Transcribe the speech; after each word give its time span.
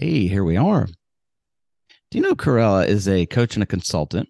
Hey, 0.00 0.28
here 0.28 0.44
we 0.44 0.56
are. 0.56 0.86
Dino 2.12 2.36
Corella 2.36 2.86
is 2.86 3.08
a 3.08 3.26
coach 3.26 3.56
and 3.56 3.64
a 3.64 3.66
consultant 3.66 4.28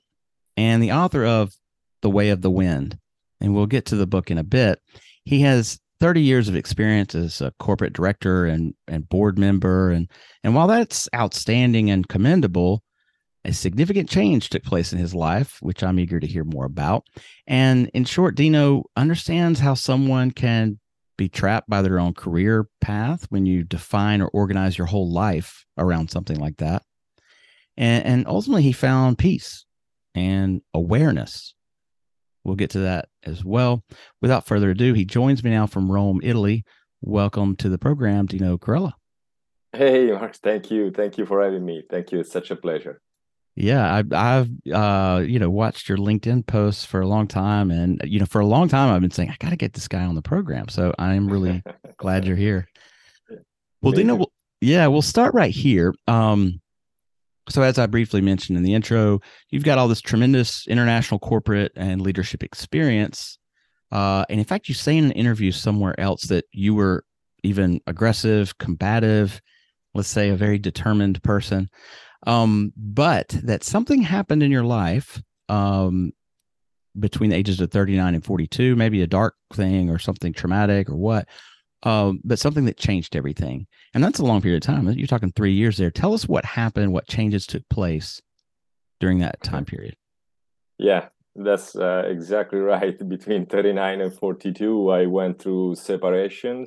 and 0.57 0.83
the 0.83 0.93
author 0.93 1.27
of 1.27 1.53
The 2.01 2.09
Way 2.09 2.31
of 2.31 2.41
the 2.41 2.51
Wind. 2.51 2.99
And 3.43 3.55
we'll 3.55 3.67
get 3.67 3.85
to 3.87 3.97
the 3.97 4.07
book 4.07 4.31
in 4.31 4.39
a 4.39 4.45
bit. 4.45 4.81
He 5.27 5.43
has 5.43 5.79
30 6.01 6.23
years 6.23 6.49
of 6.49 6.57
experience 6.57 7.15
as 7.15 7.43
a 7.43 7.53
corporate 7.59 7.93
director 7.93 8.47
and, 8.47 8.73
and 8.87 9.11
board 9.11 9.39
member. 9.39 9.91
And, 9.91 10.11
and 10.43 10.55
while 10.55 10.69
that's 10.69 11.07
outstanding 11.15 11.91
and 11.91 12.09
commendable, 12.09 12.83
a 13.45 13.53
significant 13.53 14.09
change 14.09 14.49
took 14.49 14.63
place 14.63 14.95
in 14.95 14.99
his 14.99 15.15
life, 15.15 15.59
which 15.61 15.83
I'm 15.83 16.01
eager 16.01 16.19
to 16.19 16.27
hear 16.27 16.45
more 16.45 16.65
about. 16.65 17.05
And 17.47 17.91
in 17.93 18.07
short, 18.07 18.37
Dino 18.37 18.85
understands 18.97 19.61
how 19.61 19.75
someone 19.75 20.31
can 20.31 20.79
be 21.19 21.29
trapped 21.29 21.69
by 21.69 21.83
their 21.83 21.99
own 21.99 22.15
career 22.15 22.67
path 22.81 23.27
when 23.29 23.45
you 23.45 23.65
define 23.65 24.23
or 24.23 24.29
organize 24.29 24.79
your 24.79 24.87
whole 24.87 25.13
life 25.13 25.67
around 25.77 26.11
something 26.11 26.39
like 26.39 26.57
that. 26.57 26.83
And, 27.77 28.07
and 28.07 28.27
ultimately, 28.27 28.63
he 28.63 28.73
found 28.73 29.19
peace 29.19 29.67
and 30.15 30.63
awareness. 30.73 31.55
We'll 32.45 32.57
get 32.57 32.71
to 32.71 32.81
that 32.81 33.09
as 33.25 33.45
well. 33.45 33.85
Without 34.23 34.47
further 34.47 34.71
ado, 34.71 34.95
he 34.95 35.05
joins 35.05 35.45
me 35.45 35.51
now 35.51 35.67
from 35.67 35.93
Rome, 35.93 36.21
Italy. 36.23 36.65
Welcome 37.03 37.57
to 37.57 37.69
the 37.69 37.79
program, 37.79 38.27
Dino 38.27 38.57
Corella. 38.57 38.93
Hey, 39.73 40.11
Mark. 40.11 40.37
Thank 40.37 40.71
you. 40.71 40.91
Thank 40.91 41.19
you 41.19 41.27
for 41.27 41.43
having 41.43 41.65
me. 41.65 41.83
Thank 41.91 42.11
you. 42.11 42.21
It's 42.21 42.33
such 42.33 42.51
a 42.51 42.57
pleasure. 42.57 43.03
Yeah, 43.61 43.93
I, 43.93 44.05
I've 44.13 44.51
uh, 44.73 45.21
you 45.27 45.41
know 45.41 45.51
watched 45.51 45.89
your 45.89 45.99
LinkedIn 45.99 46.47
posts 46.47 46.85
for 46.85 47.01
a 47.01 47.09
long 47.09 47.27
time, 47.27 47.73
and 47.73 48.01
you 48.05 48.21
know 48.21 48.27
for 48.27 48.41
a 48.41 48.47
long 48.47 48.69
time 48.69 48.95
I've 48.95 49.01
been 49.01 49.11
saying 49.11 49.31
I 49.31 49.37
got 49.41 49.51
to 49.51 49.57
get 49.57 49.73
this 49.73 49.89
guy 49.89 50.05
on 50.05 50.15
the 50.15 50.23
program. 50.23 50.69
So 50.69 50.95
I'm 50.97 51.27
really 51.27 51.65
glad 51.97 52.25
you're 52.25 52.37
here. 52.37 52.69
Well, 53.83 53.93
Dino, 53.93 54.15
we'll, 54.15 54.33
yeah, 54.61 54.87
we'll 54.87 55.03
start 55.03 55.35
right 55.35 55.51
here. 55.51 55.93
Um, 56.07 56.61
so 57.49 57.63
as 57.63 57.81
I 57.81 57.87
briefly 57.87 58.21
mentioned 58.21 58.57
in 58.57 58.63
the 58.63 58.75
intro, 58.75 59.21
you've 59.51 59.65
got 59.65 59.77
all 59.77 59.89
this 59.89 60.01
tremendous 60.01 60.65
international 60.69 61.19
corporate 61.19 61.73
and 61.75 62.01
leadership 62.01 62.45
experience, 62.45 63.39
uh, 63.91 64.25
and 64.29 64.39
in 64.39 64.47
fact, 64.47 64.69
you 64.69 64.75
say 64.77 64.97
in 64.97 65.07
an 65.07 65.13
interview 65.13 65.51
somewhere 65.51 65.99
else 65.99 66.27
that 66.27 66.45
you 66.53 66.77
were 66.77 67.05
even 67.43 67.81
aggressive, 67.89 68.57
combative, 68.59 69.41
let's 69.95 70.09
say 70.09 70.29
a 70.29 70.37
very 70.37 70.59
determined 70.59 71.21
person. 71.25 71.69
Um, 72.27 72.73
but 72.77 73.29
that 73.45 73.65
something 73.65 74.03
happened 74.03 74.43
in 74.43 74.51
your 74.51 74.65
life 74.65 75.23
um, 75.49 76.13
between 76.99 77.31
the 77.31 77.37
ages 77.37 77.61
of 77.61 77.71
39 77.71 78.15
and 78.15 78.25
42, 78.25 78.77
maybe 78.77 79.03
a 79.03 79.07
dark 79.07 79.35
thing 79.53 79.91
or 79.91 79.99
something 79.99 80.33
traumatic 80.33 80.89
or 80.89 80.97
what, 80.97 81.29
um, 81.85 82.21
but 82.25 82.39
something 82.39 82.65
that 82.65 82.77
changed 82.77 83.15
everything. 83.15 83.67
And 83.95 84.03
that's 84.03 84.19
a 84.19 84.25
long 84.25 84.43
period 84.43 84.65
of 84.65 84.67
time. 84.67 84.89
You're 84.91 85.07
talking 85.07 85.33
three 85.33 85.53
years 85.53 85.77
there. 85.77 85.91
Tell 85.91 86.13
us 86.13 86.29
what 86.29 86.45
happened, 86.45 86.93
what 86.93 87.07
changes 87.07 87.47
took 87.47 87.69
place 87.69 88.21
during 89.01 89.21
that 89.21 89.43
time 89.43 89.65
period. 89.65 89.95
Yeah, 90.79 91.09
that's 91.37 91.77
uh, 91.77 92.05
exactly 92.07 92.59
right. 92.59 92.97
Between 93.09 93.47
39 93.47 94.01
and 94.01 94.13
42, 94.13 94.91
I 94.91 95.07
went 95.07 95.41
through 95.41 95.77
separation. 95.77 96.67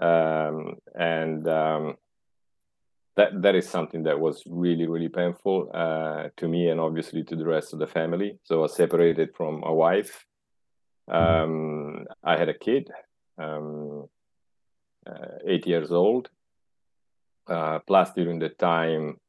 Um, 0.00 0.74
and 0.98 1.46
um, 1.46 1.94
that 3.16 3.42
that 3.42 3.54
is 3.54 3.68
something 3.68 4.02
that 4.04 4.18
was 4.18 4.42
really 4.46 4.86
really 4.86 5.08
painful 5.08 5.70
uh, 5.74 6.28
to 6.36 6.48
me 6.48 6.68
and 6.68 6.80
obviously 6.80 7.22
to 7.24 7.36
the 7.36 7.46
rest 7.46 7.72
of 7.72 7.78
the 7.78 7.86
family. 7.86 8.38
So 8.42 8.58
I 8.58 8.62
was 8.62 8.74
separated 8.74 9.34
from 9.36 9.60
my 9.60 9.70
wife. 9.70 10.24
Um, 11.08 12.06
I 12.22 12.36
had 12.38 12.48
a 12.48 12.58
kid, 12.58 12.90
um, 13.38 14.08
uh, 15.06 15.38
eight 15.46 15.66
years 15.66 15.92
old. 15.92 16.30
Uh, 17.46 17.78
plus, 17.86 18.10
during 18.14 18.38
the 18.38 18.48
time, 18.48 19.20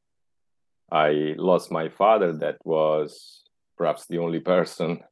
I 0.90 1.34
lost 1.36 1.70
my 1.70 1.90
father. 1.90 2.32
That 2.32 2.56
was 2.64 3.42
perhaps 3.76 4.06
the 4.06 4.18
only 4.18 4.40
person 4.40 5.04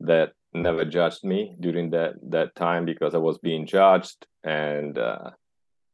that 0.00 0.32
never 0.54 0.84
judged 0.84 1.24
me 1.24 1.56
during 1.60 1.90
that 1.90 2.14
that 2.22 2.54
time 2.54 2.84
because 2.84 3.14
I 3.14 3.18
was 3.18 3.38
being 3.38 3.66
judged 3.66 4.26
and 4.44 4.96
uh, 4.96 5.30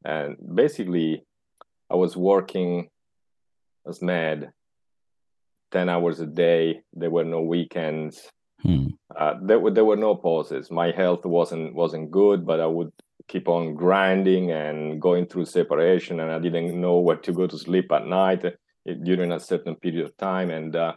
and 0.05 0.37
basically 0.55 1.25
I 1.95 1.97
was 1.97 2.17
working 2.17 2.89
as 3.87 4.03
mad, 4.03 4.51
ten 5.71 5.89
hours 5.89 6.19
a 6.19 6.27
day. 6.27 6.83
There 6.93 7.15
were 7.17 7.23
no 7.23 7.41
weekends. 7.43 8.29
Hmm. 8.63 8.87
Uh, 9.17 9.35
there 9.41 9.61
were 9.61 9.71
there 9.71 9.85
were 9.85 10.03
no 10.09 10.17
pauses. 10.17 10.73
My 10.73 10.91
health 10.91 11.25
wasn't 11.25 11.73
wasn't 11.73 12.11
good, 12.11 12.45
but 12.45 12.59
I 12.59 12.67
would 12.67 12.91
keep 13.29 13.47
on 13.49 13.77
grinding 13.77 14.51
and 14.51 15.01
going 15.01 15.27
through 15.27 15.45
separation, 15.45 16.19
and 16.19 16.33
I 16.33 16.41
didn't 16.41 16.81
know 16.81 16.99
where 16.99 17.21
to 17.27 17.33
go 17.33 17.47
to 17.47 17.57
sleep 17.57 17.93
at 17.93 18.09
night 18.09 18.45
uh, 18.45 18.51
during 19.05 19.31
a 19.31 19.39
certain 19.39 19.77
period 19.77 20.05
of 20.05 20.17
time, 20.17 20.51
and 20.51 20.75
uh, 20.75 20.95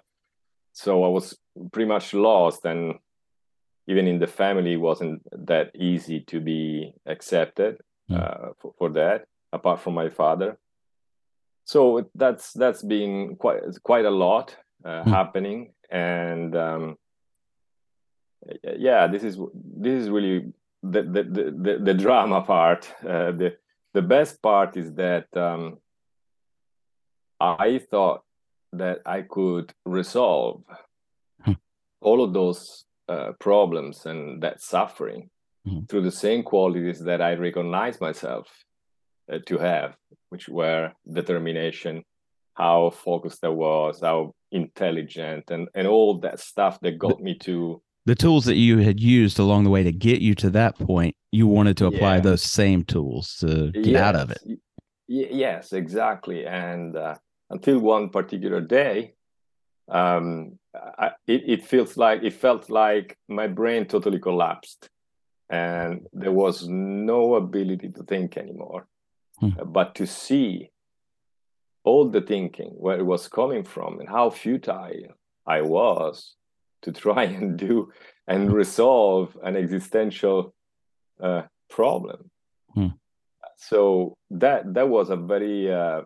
so 0.73 1.03
I 1.03 1.09
was 1.09 1.37
pretty 1.71 1.89
much 1.89 2.15
lost. 2.15 2.65
And 2.65 2.95
even 3.85 4.07
in 4.07 4.17
the 4.17 4.33
family, 4.41 4.73
it 4.73 4.81
wasn't 4.89 5.21
that 5.45 5.75
easy 5.75 6.21
to 6.31 6.39
be 6.39 6.93
accepted 7.05 7.81
hmm. 8.07 8.15
uh, 8.15 8.47
for, 8.59 8.73
for 8.79 8.89
that, 9.01 9.27
apart 9.53 9.79
from 9.79 9.93
my 9.93 10.09
father 10.09 10.57
so 11.67 12.09
that's 12.15 12.53
that's 12.53 12.81
been 12.81 13.35
quite 13.35 13.61
quite 13.83 14.05
a 14.05 14.09
lot 14.25 14.55
uh, 14.85 15.03
mm. 15.03 15.07
happening 15.07 15.73
and 15.91 16.55
um, 16.55 16.97
yeah 18.77 19.05
this 19.07 19.23
is 19.23 19.37
this 19.53 20.01
is 20.01 20.09
really 20.09 20.53
the 20.81 21.03
the 21.03 21.23
the, 21.23 21.77
the 21.83 21.93
drama 21.93 22.41
part 22.41 22.89
uh, 23.03 23.31
the 23.31 23.57
the 23.93 24.01
best 24.01 24.41
part 24.41 24.77
is 24.77 24.93
that 24.93 25.27
um, 25.35 25.77
i 27.41 27.79
thought 27.91 28.23
that 28.71 28.99
i 29.05 29.21
could 29.21 29.73
resolve 29.85 30.63
mm. 31.45 31.57
all 31.99 32.23
of 32.23 32.31
those 32.31 32.85
uh, 33.09 33.33
problems 33.39 34.05
and 34.05 34.41
that 34.41 34.61
suffering 34.61 35.29
mm. 35.67 35.87
through 35.89 36.01
the 36.01 36.19
same 36.25 36.43
qualities 36.43 36.99
that 36.99 37.21
i 37.21 37.33
recognize 37.33 37.99
myself 37.99 38.47
to 39.45 39.57
have, 39.57 39.95
which 40.29 40.47
were 40.47 40.91
determination, 41.11 42.03
how 42.53 42.89
focused 42.89 43.43
I 43.43 43.49
was, 43.49 44.01
how 44.01 44.33
intelligent, 44.51 45.51
and 45.51 45.67
and 45.75 45.87
all 45.87 46.19
that 46.19 46.39
stuff 46.39 46.79
that 46.81 46.97
got 46.97 47.21
me 47.21 47.37
to 47.39 47.81
the 48.05 48.15
tools 48.15 48.45
that 48.45 48.55
you 48.55 48.77
had 48.77 49.01
used 49.01 49.37
along 49.37 49.65
the 49.65 49.69
way 49.69 49.83
to 49.83 49.91
get 49.91 50.21
you 50.21 50.33
to 50.35 50.49
that 50.51 50.79
point. 50.79 51.15
You 51.31 51.45
wanted 51.45 51.75
to 51.77 51.87
apply 51.87 52.15
yeah. 52.15 52.21
those 52.21 52.41
same 52.41 52.85
tools 52.85 53.35
to 53.41 53.71
get 53.71 53.85
yes. 53.85 54.01
out 54.01 54.15
of 54.15 54.31
it. 54.31 54.39
Y- 54.45 54.57
yes, 55.07 55.73
exactly. 55.73 56.45
And 56.45 56.95
uh, 56.95 57.15
until 57.49 57.79
one 57.79 58.09
particular 58.09 58.61
day, 58.61 59.13
um, 59.89 60.57
I, 60.73 61.11
it, 61.27 61.43
it 61.47 61.65
feels 61.65 61.97
like 61.97 62.23
it 62.23 62.33
felt 62.33 62.69
like 62.69 63.17
my 63.27 63.47
brain 63.47 63.85
totally 63.85 64.19
collapsed, 64.19 64.89
and 65.49 66.07
there 66.13 66.31
was 66.31 66.67
no 66.67 67.35
ability 67.35 67.89
to 67.89 68.03
think 68.03 68.37
anymore 68.37 68.87
hmm. 69.39 69.49
but 69.65 69.95
to 69.95 70.05
see 70.05 70.71
all 71.83 72.09
the 72.09 72.21
thinking 72.21 72.71
where 72.77 72.99
it 72.99 73.05
was 73.05 73.27
coming 73.27 73.63
from 73.63 73.99
and 73.99 74.09
how 74.09 74.29
futile 74.29 75.13
I 75.45 75.61
was 75.61 76.35
to 76.81 76.91
try 76.91 77.23
and 77.39 77.57
do 77.57 77.91
and 78.27 78.51
resolve 78.51 79.37
an 79.43 79.55
existential 79.55 80.53
uh, 81.21 81.43
problem. 81.69 82.29
Hmm. 82.73 82.87
So 83.57 84.17
that 84.29 84.73
that 84.73 84.87
was 84.89 85.09
a 85.09 85.15
very 85.15 85.73
uh, 85.73 86.01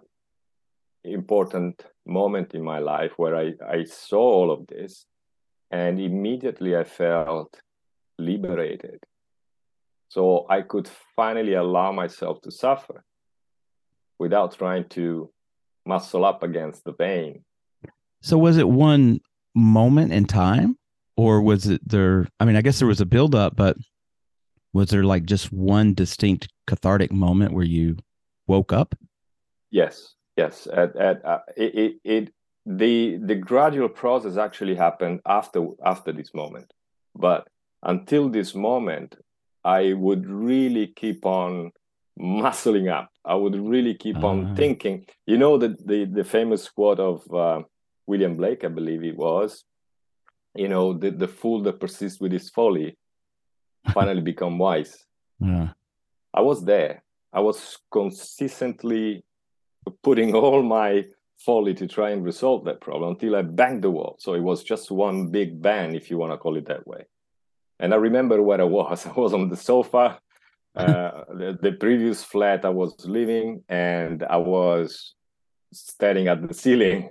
important 1.03 1.83
moment 2.05 2.53
in 2.53 2.63
my 2.63 2.79
life 2.79 3.13
where 3.17 3.35
I, 3.35 3.53
I 3.67 3.83
saw 3.85 4.21
all 4.21 4.51
of 4.51 4.67
this 4.67 5.05
and 5.71 5.99
immediately 5.99 6.75
I 6.75 6.83
felt 6.83 7.59
liberated. 8.17 8.99
So 10.09 10.45
I 10.49 10.61
could 10.61 10.89
finally 11.15 11.53
allow 11.53 11.91
myself 11.91 12.41
to 12.41 12.51
suffer 12.51 13.03
without 14.21 14.55
trying 14.55 14.87
to 14.87 15.31
muscle 15.83 16.23
up 16.23 16.43
against 16.43 16.83
the 16.83 16.93
pain. 16.93 17.43
So 18.21 18.37
was 18.37 18.57
it 18.57 18.69
one 18.69 19.19
moment 19.55 20.13
in 20.13 20.25
time 20.25 20.77
or 21.17 21.41
was 21.41 21.65
it 21.65 21.81
there 21.83 22.27
I 22.39 22.45
mean 22.45 22.55
I 22.55 22.61
guess 22.61 22.77
there 22.77 22.87
was 22.87 23.01
a 23.01 23.05
build 23.15 23.33
up 23.33 23.55
but 23.55 23.75
was 24.73 24.89
there 24.89 25.03
like 25.03 25.25
just 25.25 25.51
one 25.51 25.95
distinct 25.95 26.47
cathartic 26.67 27.11
moment 27.11 27.53
where 27.53 27.65
you 27.65 27.97
woke 28.47 28.71
up? 28.71 28.93
Yes, 29.71 30.13
yes. 30.37 30.67
At, 30.71 30.95
at 30.95 31.25
uh, 31.25 31.39
it, 31.57 31.75
it, 31.75 31.93
it 32.03 32.33
the 32.65 33.17
the 33.17 33.35
gradual 33.35 33.89
process 33.89 34.37
actually 34.37 34.75
happened 34.75 35.19
after 35.25 35.65
after 35.83 36.11
this 36.13 36.31
moment, 36.33 36.71
but 37.15 37.47
until 37.81 38.29
this 38.29 38.53
moment, 38.53 39.15
I 39.63 39.93
would 39.93 40.25
really 40.29 40.87
keep 40.87 41.25
on 41.25 41.71
muscling 42.21 42.91
up. 42.91 43.09
I 43.25 43.35
would 43.35 43.55
really 43.55 43.95
keep 43.95 44.17
uh-huh. 44.17 44.27
on 44.27 44.51
ah. 44.51 44.55
thinking. 44.55 45.05
You 45.25 45.37
know 45.37 45.57
the 45.57 45.75
the, 45.85 46.05
the 46.05 46.23
famous 46.23 46.69
quote 46.69 46.99
of 46.99 47.33
uh, 47.33 47.63
William 48.05 48.35
Blake, 48.37 48.63
I 48.63 48.67
believe 48.67 49.03
it 49.03 49.17
was. 49.17 49.63
You 50.53 50.67
know, 50.67 50.93
the, 50.93 51.11
the 51.11 51.27
fool 51.27 51.61
that 51.63 51.79
persists 51.79 52.19
with 52.19 52.33
his 52.33 52.49
folly 52.49 52.97
finally 53.93 54.21
become 54.21 54.57
wise. 54.57 54.97
Yeah. 55.43 55.69
I 56.35 56.41
was 56.41 56.63
there. 56.63 57.03
I 57.33 57.39
was 57.39 57.79
consistently 57.91 59.23
putting 60.03 60.35
all 60.35 60.61
my 60.61 61.05
folly 61.39 61.73
to 61.73 61.87
try 61.87 62.11
and 62.11 62.23
resolve 62.23 62.65
that 62.65 62.79
problem 62.79 63.11
until 63.11 63.35
I 63.35 63.41
banged 63.41 63.83
the 63.83 63.89
wall. 63.89 64.17
So 64.19 64.35
it 64.35 64.41
was 64.41 64.63
just 64.63 64.91
one 64.91 65.27
big 65.27 65.61
bang, 65.61 65.95
if 65.95 66.11
you 66.11 66.19
want 66.19 66.31
to 66.31 66.37
call 66.37 66.57
it 66.57 66.67
that 66.67 66.85
way. 66.85 67.05
And 67.79 67.91
I 67.91 67.97
remember 67.97 68.41
where 68.41 68.61
I 68.61 68.65
was. 68.65 69.07
I 69.07 69.13
was 69.13 69.33
on 69.33 69.49
the 69.49 69.57
sofa, 69.57 70.19
uh, 70.75 71.23
the, 71.29 71.57
the 71.61 71.71
previous 71.73 72.23
flat 72.23 72.65
I 72.65 72.69
was 72.69 72.95
living, 73.05 73.63
and 73.67 74.23
I 74.23 74.37
was 74.37 75.15
staring 75.73 76.27
at 76.27 76.47
the 76.47 76.53
ceiling 76.53 77.09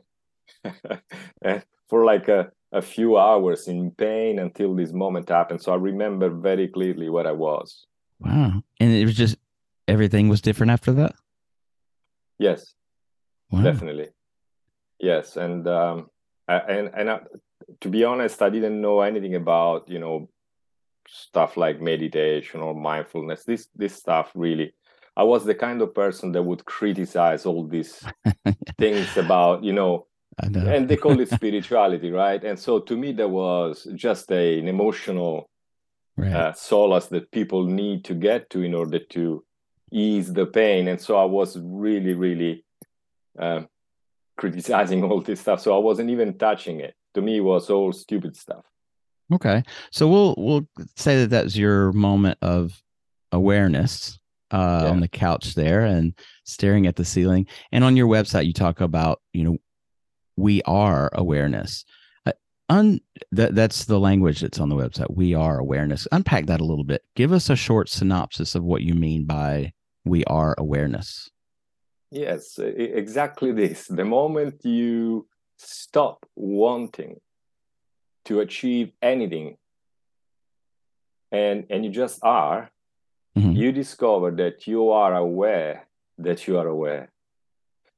for 1.88 2.04
like 2.04 2.28
a, 2.28 2.50
a 2.72 2.82
few 2.82 3.18
hours 3.18 3.68
in 3.68 3.90
pain 3.90 4.38
until 4.38 4.74
this 4.74 4.92
moment 4.92 5.28
happened. 5.28 5.62
So 5.62 5.72
I 5.72 5.76
remember 5.76 6.30
very 6.30 6.68
clearly 6.68 7.08
where 7.08 7.26
I 7.26 7.32
was. 7.32 7.86
Wow. 8.18 8.62
And 8.78 8.92
it 8.92 9.04
was 9.04 9.16
just 9.16 9.36
everything 9.88 10.28
was 10.28 10.40
different 10.40 10.70
after 10.70 10.92
that? 10.92 11.14
Yes. 12.38 12.74
Wow. 13.50 13.62
Definitely. 13.62 14.08
Yes. 14.98 15.36
And 15.36 15.66
um 15.66 16.10
and 16.48 16.90
and 16.94 17.10
I, 17.10 17.20
to 17.80 17.88
be 17.88 18.04
honest, 18.04 18.42
I 18.42 18.50
didn't 18.50 18.80
know 18.80 19.00
anything 19.00 19.34
about, 19.34 19.88
you 19.88 19.98
know, 19.98 20.28
stuff 21.12 21.56
like 21.56 21.80
meditation 21.80 22.60
or 22.60 22.74
mindfulness. 22.74 23.44
This 23.44 23.68
this 23.74 23.94
stuff 23.94 24.30
really 24.34 24.72
I 25.16 25.22
was 25.22 25.44
the 25.44 25.54
kind 25.54 25.82
of 25.82 25.94
person 25.94 26.32
that 26.32 26.42
would 26.42 26.64
criticize 26.64 27.44
all 27.44 27.66
these 27.66 28.02
things 28.78 29.16
about, 29.16 29.62
you 29.62 29.72
know, 29.72 30.06
know. 30.48 30.66
and 30.66 30.88
they 30.88 30.96
call 30.96 31.20
it 31.20 31.28
spirituality, 31.34 32.10
right? 32.10 32.42
And 32.42 32.58
so 32.58 32.78
to 32.80 32.96
me, 32.96 33.12
there 33.12 33.28
was 33.28 33.86
just 33.94 34.30
a, 34.30 34.58
an 34.58 34.68
emotional 34.68 35.50
right. 36.16 36.32
uh, 36.32 36.52
solace 36.52 37.06
that 37.06 37.30
people 37.32 37.64
need 37.64 38.04
to 38.06 38.14
get 38.14 38.48
to 38.50 38.62
in 38.62 38.74
order 38.74 39.00
to 39.10 39.44
ease 39.92 40.32
the 40.32 40.46
pain. 40.46 40.88
And 40.88 41.00
so 41.00 41.16
I 41.16 41.24
was 41.24 41.58
really, 41.60 42.14
really 42.14 42.64
uh, 43.38 43.62
criticizing 44.36 45.04
all 45.10 45.20
this 45.20 45.40
stuff. 45.40 45.60
So 45.60 45.74
I 45.74 45.78
wasn't 45.78 46.10
even 46.10 46.38
touching 46.38 46.80
it. 46.80 46.94
To 47.14 47.20
me, 47.20 47.38
it 47.38 47.40
was 47.40 47.68
all 47.68 47.92
stupid 47.92 48.36
stuff. 48.36 48.64
Okay, 49.32 49.62
so 49.92 50.08
we'll 50.08 50.34
we'll 50.36 50.68
say 50.96 51.20
that 51.20 51.30
that's 51.30 51.56
your 51.56 51.92
moment 51.92 52.38
of 52.42 52.82
awareness 53.32 54.18
uh, 54.50 54.82
yeah. 54.84 54.90
on 54.90 55.00
the 55.00 55.08
couch 55.08 55.54
there 55.54 55.82
and 55.82 56.14
staring 56.44 56.86
at 56.86 56.96
the 56.96 57.04
ceiling. 57.04 57.46
And 57.70 57.84
on 57.84 57.96
your 57.96 58.08
website, 58.08 58.46
you 58.46 58.52
talk 58.52 58.80
about 58.80 59.20
you 59.32 59.44
know 59.44 59.58
we 60.36 60.62
are 60.62 61.10
awareness. 61.12 61.84
Uh, 62.26 62.32
un 62.68 63.00
that 63.30 63.54
that's 63.54 63.84
the 63.84 64.00
language 64.00 64.40
that's 64.40 64.58
on 64.58 64.68
the 64.68 64.76
website. 64.76 65.14
We 65.14 65.34
are 65.34 65.58
awareness. 65.58 66.08
Unpack 66.10 66.46
that 66.46 66.60
a 66.60 66.64
little 66.64 66.84
bit. 66.84 67.02
Give 67.14 67.32
us 67.32 67.50
a 67.50 67.56
short 67.56 67.88
synopsis 67.88 68.54
of 68.54 68.64
what 68.64 68.82
you 68.82 68.94
mean 68.94 69.24
by 69.26 69.72
we 70.04 70.24
are 70.24 70.54
awareness. 70.58 71.30
Yes, 72.10 72.58
exactly 72.58 73.52
this. 73.52 73.86
The 73.86 74.04
moment 74.04 74.64
you 74.64 75.28
stop 75.58 76.26
wanting 76.34 77.20
to 78.26 78.40
achieve 78.40 78.92
anything. 79.02 79.56
And 81.32 81.66
and 81.70 81.84
you 81.84 81.90
just 81.90 82.20
are. 82.22 82.70
Mm-hmm. 83.38 83.52
you 83.52 83.70
discover 83.70 84.32
that 84.32 84.66
you 84.66 84.90
are 84.90 85.14
aware 85.14 85.86
that 86.18 86.48
you 86.48 86.58
are 86.58 86.66
aware. 86.66 87.12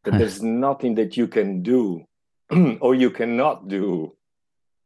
That 0.04 0.19
there's 0.19 0.42
nothing 0.42 0.96
that 0.96 1.16
you 1.16 1.26
can 1.26 1.62
do 1.62 2.04
or 2.80 2.94
you 2.94 3.10
cannot 3.10 3.66
do 3.66 4.14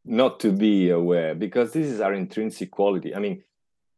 not 0.05 0.39
to 0.41 0.53
be 0.53 0.91
aware 0.91 1.35
because 1.35 1.73
this 1.73 1.89
is 1.89 2.01
our 2.01 2.15
intrinsic 2.15 2.71
quality. 2.71 3.13
I 3.13 3.19
mean 3.19 3.43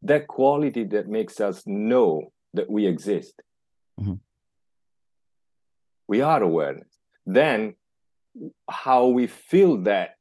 that 0.03 0.27
quality 0.27 0.85
that 0.85 1.07
makes 1.09 1.39
us 1.39 1.67
know 1.67 2.33
that 2.55 2.71
we 2.71 2.87
exist. 2.87 3.43
Mm-hmm. 4.01 4.15
we 6.07 6.21
are 6.21 6.41
awareness 6.41 6.89
then 7.27 7.75
how 8.71 9.09
we 9.09 9.27
fill 9.27 9.79
that 9.79 10.17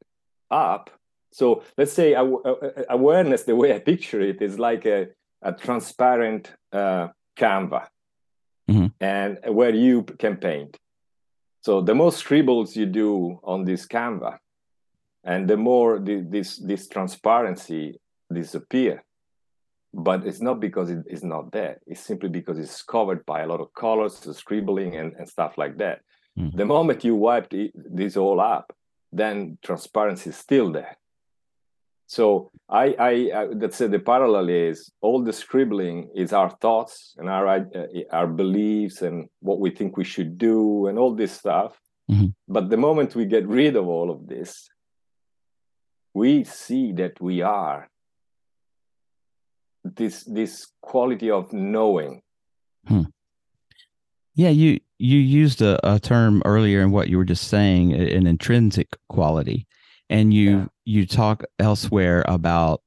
up 0.49 0.89
so 1.37 1.61
let's 1.77 1.93
say 1.93 2.15
awareness, 2.89 3.43
the 3.43 3.55
way 3.55 3.75
I 3.75 3.77
picture 3.77 4.19
it, 4.21 4.41
is 4.41 4.57
like 4.57 4.87
a, 4.87 5.09
a 5.43 5.53
transparent 5.53 6.51
uh, 6.71 7.09
Canva, 7.37 7.85
mm-hmm. 8.67 8.87
and 8.99 9.37
where 9.45 9.69
you 9.69 10.01
can 10.01 10.37
paint. 10.37 10.79
So 11.61 11.81
the 11.81 11.93
more 11.93 12.11
scribbles 12.11 12.75
you 12.75 12.87
do 12.87 13.39
on 13.43 13.65
this 13.65 13.85
Canva, 13.85 14.39
and 15.23 15.47
the 15.47 15.57
more 15.57 15.99
the, 15.99 16.25
this 16.27 16.57
this 16.57 16.87
transparency 16.87 17.99
disappear. 18.33 19.03
But 19.93 20.25
it's 20.25 20.41
not 20.41 20.59
because 20.59 20.89
it 20.89 21.05
is 21.07 21.23
not 21.23 21.51
there. 21.51 21.77
It's 21.85 22.01
simply 22.01 22.29
because 22.29 22.57
it's 22.57 22.81
covered 22.81 23.23
by 23.27 23.41
a 23.41 23.47
lot 23.47 23.61
of 23.61 23.75
colors, 23.75 24.27
scribbling, 24.35 24.95
and, 24.95 25.13
and 25.19 25.29
stuff 25.29 25.55
like 25.55 25.77
that. 25.77 26.01
Mm-hmm. 26.35 26.57
The 26.57 26.65
moment 26.65 27.05
you 27.05 27.13
wipe 27.13 27.51
the, 27.51 27.71
this 27.75 28.17
all 28.17 28.39
up, 28.39 28.75
then 29.11 29.59
transparency 29.61 30.31
is 30.31 30.35
still 30.35 30.71
there 30.71 30.97
so 32.07 32.51
I, 32.69 32.95
I, 32.97 33.09
I 33.35 33.47
that's 33.55 33.79
the 33.79 33.99
parallel 33.99 34.47
is 34.47 34.89
all 35.01 35.21
the 35.21 35.33
scribbling 35.33 36.09
is 36.15 36.31
our 36.31 36.49
thoughts 36.49 37.13
and 37.17 37.29
our 37.29 37.47
uh, 37.47 37.63
our 38.11 38.27
beliefs 38.27 39.01
and 39.01 39.27
what 39.41 39.59
we 39.59 39.71
think 39.71 39.97
we 39.97 40.05
should 40.05 40.37
do 40.37 40.87
and 40.87 40.97
all 40.97 41.13
this 41.13 41.33
stuff. 41.33 41.77
Mm-hmm. 42.09 42.27
But 42.47 42.69
the 42.69 42.77
moment 42.77 43.13
we 43.13 43.25
get 43.25 43.45
rid 43.45 43.75
of 43.75 43.87
all 43.87 44.09
of 44.09 44.25
this, 44.25 44.69
we 46.13 46.45
see 46.45 46.93
that 46.93 47.19
we 47.19 47.41
are 47.41 47.89
this 49.83 50.23
this 50.23 50.67
quality 50.81 51.29
of 51.29 51.51
knowing. 51.51 52.21
Hmm. 52.87 53.11
Yeah, 54.33 54.49
you 54.49 54.79
you 54.97 55.19
used 55.19 55.61
a, 55.61 55.77
a 55.83 55.99
term 55.99 56.41
earlier 56.45 56.81
in 56.81 56.91
what 56.91 57.09
you 57.09 57.17
were 57.17 57.25
just 57.25 57.49
saying, 57.49 57.91
an 57.93 58.25
intrinsic 58.27 58.95
quality 59.09 59.66
and 60.09 60.33
you 60.33 60.57
yeah. 60.57 60.65
you 60.85 61.05
talk 61.05 61.43
elsewhere 61.59 62.23
about 62.27 62.81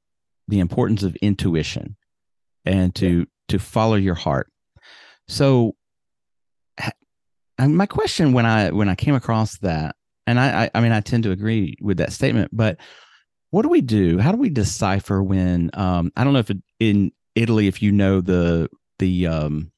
the 0.47 0.59
importance 0.59 1.03
of 1.03 1.15
intuition 1.17 1.95
and 2.65 2.93
to 2.95 3.19
yeah. 3.19 3.25
to 3.47 3.59
follow 3.59 3.95
your 3.95 4.15
heart 4.15 4.51
so 5.27 5.75
and 7.57 7.77
my 7.77 7.85
question 7.85 8.33
when 8.33 8.45
i 8.45 8.71
when 8.71 8.89
i 8.89 8.95
came 8.95 9.15
across 9.15 9.57
that 9.59 9.95
and 10.27 10.39
I, 10.39 10.63
I 10.63 10.71
i 10.75 10.81
mean 10.81 10.91
i 10.91 11.01
tend 11.01 11.23
to 11.23 11.31
agree 11.31 11.75
with 11.81 11.97
that 11.97 12.13
statement 12.13 12.49
but 12.51 12.77
what 13.51 13.63
do 13.63 13.69
we 13.69 13.81
do 13.81 14.17
how 14.17 14.31
do 14.31 14.37
we 14.37 14.49
decipher 14.49 15.21
when 15.21 15.69
um 15.73 16.11
i 16.15 16.23
don't 16.23 16.33
know 16.33 16.39
if 16.39 16.49
it, 16.49 16.61
in 16.79 17.11
italy 17.35 17.67
if 17.67 17.81
you 17.81 17.91
know 17.91 18.21
the 18.21 18.69
the 18.99 19.27
um 19.27 19.71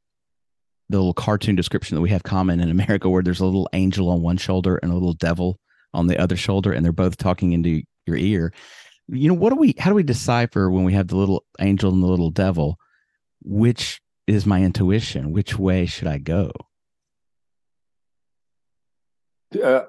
the 0.90 0.98
little 0.98 1.14
cartoon 1.14 1.56
description 1.56 1.96
that 1.96 2.02
we 2.02 2.10
have 2.10 2.24
common 2.24 2.60
in 2.60 2.70
america 2.70 3.10
where 3.10 3.24
there's 3.24 3.40
a 3.40 3.46
little 3.46 3.70
angel 3.74 4.10
on 4.10 4.22
one 4.22 4.38
shoulder 4.38 4.78
and 4.78 4.92
a 4.92 4.96
little 4.96 5.14
devil 5.14 5.60
on 5.94 6.08
the 6.08 6.18
other 6.18 6.36
shoulder 6.36 6.72
and 6.72 6.84
they're 6.84 6.92
both 6.92 7.18
talking 7.18 7.54
into 7.54 7.84
your 8.06 8.18
ear. 8.18 8.54
You 9.08 9.28
know 9.28 9.34
what 9.34 9.50
do 9.50 9.56
we 9.56 9.76
how 9.78 9.90
do 9.90 9.96
we 9.96 10.04
decipher 10.04 10.70
when 10.70 10.84
we 10.84 10.94
have 10.94 11.08
the 11.08 11.18
little 11.18 11.46
angel 11.60 11.92
and 11.92 12.02
the 12.02 12.08
little 12.08 12.30
devil? 12.30 12.78
Which 13.44 14.02
is 14.28 14.46
my 14.46 14.62
intuition? 14.62 15.32
Which 15.32 15.60
way 15.60 15.86
should 15.86 16.08
i 16.08 16.18
go? 16.18 16.52
Uh, 19.62 19.84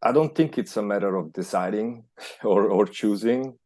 i 0.00 0.10
don't 0.10 0.34
think 0.34 0.56
it's 0.56 0.76
a 0.78 0.82
matter 0.82 1.16
of 1.16 1.32
deciding 1.32 2.04
or 2.44 2.70
or 2.70 2.86
choosing. 2.86 3.58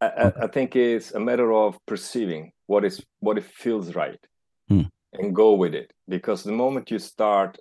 I, 0.00 0.06
okay. 0.06 0.40
I, 0.42 0.46
think 0.46 0.76
it's 0.76 1.10
a 1.10 1.18
matter 1.18 1.52
of 1.52 1.76
perceiving 1.84 2.52
what 2.66 2.84
is 2.84 3.04
what 3.18 3.36
it 3.36 3.44
feels 3.44 3.96
right 3.96 4.20
hmm. 4.68 4.82
and 5.12 5.34
go 5.34 5.54
with 5.54 5.74
it. 5.74 5.92
Because 6.08 6.44
the 6.44 6.52
moment 6.52 6.92
you 6.92 7.00
start 7.00 7.58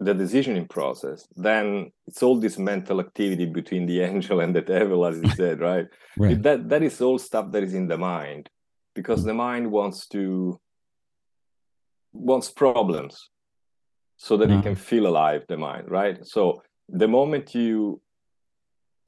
the 0.00 0.14
decisioning 0.14 0.68
process, 0.68 1.28
then 1.36 1.92
it's 2.06 2.22
all 2.22 2.40
this 2.40 2.58
mental 2.58 3.00
activity 3.00 3.44
between 3.44 3.86
the 3.86 4.00
angel 4.12 4.40
and 4.40 4.56
the 4.56 4.62
devil, 4.62 5.06
as 5.06 5.20
you 5.22 5.30
said, 5.36 5.60
right? 5.60 5.86
right. 6.16 6.42
That 6.42 6.68
that 6.70 6.82
is 6.82 7.00
all 7.00 7.18
stuff 7.18 7.52
that 7.52 7.62
is 7.62 7.74
in 7.74 7.86
the 7.86 7.98
mind, 7.98 8.48
because 8.94 9.22
the 9.24 9.34
mind 9.34 9.70
wants 9.70 10.08
to 10.08 10.58
wants 12.12 12.50
problems, 12.50 13.28
so 14.16 14.36
that 14.38 14.50
it 14.50 14.62
can 14.62 14.72
uh-huh. 14.72 14.88
feel 14.90 15.06
alive. 15.06 15.44
The 15.48 15.58
mind, 15.58 15.90
right? 15.90 16.26
So 16.26 16.62
the 16.88 17.08
moment 17.08 17.54
you 17.54 18.00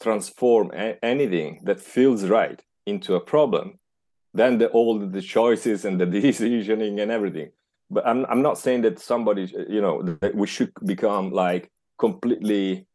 transform 0.01 0.73
a- 0.75 1.03
anything 1.03 1.63
that 1.65 1.81
feels 1.81 2.25
right 2.25 2.63
into 2.87 3.15
a 3.15 3.21
problem, 3.21 3.79
then 4.35 4.59
the 4.59 4.69
all 4.69 4.99
the 4.99 5.23
choices 5.23 5.87
and 5.87 5.99
the 5.99 6.07
decisioning 6.19 7.01
and 7.01 7.11
everything 7.11 7.51
but 7.93 8.07
i'm 8.07 8.25
i'm 8.27 8.43
not 8.43 8.59
saying 8.59 8.83
that 8.83 8.99
somebody 8.99 9.53
you 9.69 9.81
know 9.81 10.03
that 10.03 10.35
we 10.35 10.47
should 10.47 10.73
become 10.85 11.31
like 11.31 11.71
completely 11.99 12.87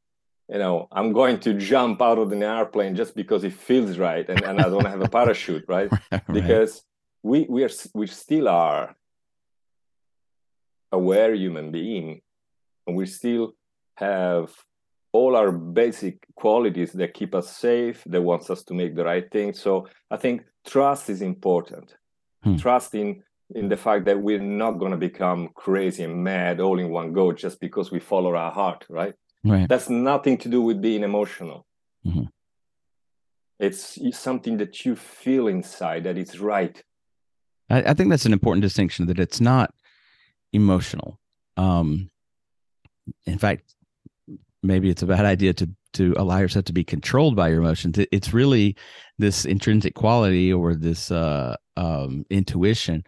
you 0.50 0.58
know 0.58 0.88
i'm 0.92 1.14
going 1.14 1.40
to 1.40 1.54
jump 1.54 2.02
out 2.02 2.18
of 2.18 2.32
an 2.32 2.44
airplane 2.44 2.96
just 2.96 3.16
because 3.16 3.44
it 3.44 3.54
feels 3.54 3.98
right 3.98 4.28
and, 4.30 4.44
and 4.44 4.60
i 4.60 4.64
don't 4.64 4.86
have 4.86 5.02
a 5.02 5.10
parachute 5.10 5.66
right? 5.76 5.90
right 6.12 6.22
because 6.34 6.84
we 7.24 7.46
we 7.50 7.64
are 7.64 7.70
we 7.94 8.08
still 8.08 8.48
are 8.48 8.96
aware 10.92 11.34
human 11.34 11.72
being 11.72 12.22
and 12.86 12.96
we 12.96 13.06
still 13.06 13.54
have 13.96 14.52
all 15.12 15.36
our 15.36 15.52
basic 15.52 16.26
qualities 16.36 16.92
that 16.94 17.14
keep 17.14 17.34
us 17.36 17.56
safe 17.56 18.04
that 18.06 18.22
wants 18.22 18.50
us 18.50 18.64
to 18.64 18.74
make 18.74 18.96
the 18.96 19.04
right 19.04 19.30
thing 19.32 19.54
so 19.54 19.88
i 20.10 20.18
think 20.18 20.44
trust 20.66 21.10
is 21.10 21.22
important 21.22 21.96
hmm. 22.44 22.56
trust 22.56 22.96
in 22.96 23.22
in 23.56 23.70
the 23.70 23.78
fact 23.78 24.06
that 24.06 24.22
we're 24.22 24.40
not 24.40 24.74
going 24.74 24.92
to 24.92 24.98
become 24.98 25.50
crazy 25.56 26.04
and 26.04 26.24
mad 26.24 26.60
all 26.60 26.80
in 26.80 26.90
one 26.90 27.14
go 27.14 27.32
just 27.32 27.60
because 27.60 27.92
we 27.92 28.00
follow 28.00 28.36
our 28.36 28.52
heart 28.52 28.86
right 28.90 29.14
right 29.44 29.70
that's 29.70 29.90
nothing 29.90 30.38
to 30.38 30.50
do 30.50 30.62
with 30.62 30.82
being 30.82 31.04
emotional 31.04 31.66
mm-hmm. 32.06 32.24
it's, 33.60 33.98
it's 33.98 34.20
something 34.20 34.58
that 34.58 34.86
you 34.86 34.96
feel 34.96 35.48
inside 35.48 36.04
that 36.04 36.18
it's 36.18 36.40
right 36.40 36.84
I, 37.70 37.84
I 37.84 37.94
think 37.94 38.10
that's 38.10 38.26
an 38.26 38.34
important 38.34 38.62
distinction 38.62 39.08
that 39.08 39.20
it's 39.20 39.40
not 39.40 39.74
emotional 40.54 41.20
um 41.56 42.10
in 43.26 43.38
fact 43.38 43.76
maybe 44.64 44.90
it's 44.90 45.02
a 45.02 45.08
bad 45.08 45.26
idea 45.26 45.54
to 45.54 45.70
to 45.94 46.14
allow 46.18 46.38
yourself 46.38 46.66
to 46.66 46.74
be 46.74 46.84
controlled 46.84 47.36
by 47.36 47.50
your 47.50 47.60
emotions. 47.60 47.98
It, 47.98 48.10
it's 48.12 48.34
really 48.34 48.76
this 49.18 49.46
intrinsic 49.46 49.96
quality 49.96 50.54
or 50.54 50.76
this 50.76 51.12
uh, 51.12 51.56
um, 51.76 52.26
intuition. 52.30 53.04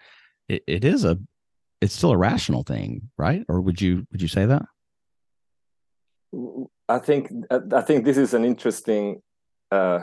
It, 0.49 0.63
it 0.67 0.85
is 0.85 1.05
a, 1.05 1.17
it's 1.81 1.93
still 1.93 2.11
a 2.11 2.17
rational 2.17 2.63
thing, 2.63 3.09
right? 3.17 3.45
Or 3.47 3.61
would 3.61 3.81
you 3.81 4.05
would 4.11 4.21
you 4.21 4.27
say 4.27 4.45
that? 4.45 4.65
I 6.87 6.99
think 6.99 7.31
I 7.71 7.81
think 7.81 8.03
this 8.03 8.17
is 8.17 8.33
an 8.33 8.43
interesting 8.43 9.21
uh, 9.71 9.99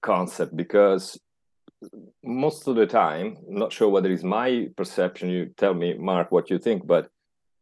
concept 0.00 0.56
because 0.56 1.20
most 2.24 2.66
of 2.66 2.76
the 2.76 2.86
time, 2.86 3.36
I'm 3.48 3.58
not 3.58 3.72
sure 3.72 3.88
whether 3.88 4.10
it's 4.10 4.22
my 4.22 4.68
perception. 4.76 5.28
You 5.28 5.52
tell 5.56 5.74
me, 5.74 5.94
Mark, 5.94 6.32
what 6.32 6.48
you 6.48 6.58
think, 6.58 6.86
but 6.86 7.10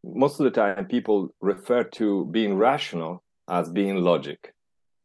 most 0.05 0.39
of 0.39 0.45
the 0.45 0.51
time 0.51 0.87
people 0.87 1.35
refer 1.41 1.83
to 1.83 2.27
being 2.27 2.57
rational 2.57 3.23
as 3.49 3.71
being 3.71 3.97
logic 3.97 4.53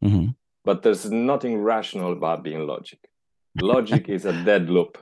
mm-hmm. 0.03 0.29
but 0.65 0.83
there's 0.83 1.09
nothing 1.09 1.57
rational 1.61 2.11
about 2.11 2.43
being 2.43 2.67
logic 2.67 2.99
logic 3.61 4.09
is 4.17 4.25
a 4.25 4.43
dead 4.43 4.69
loop 4.69 4.97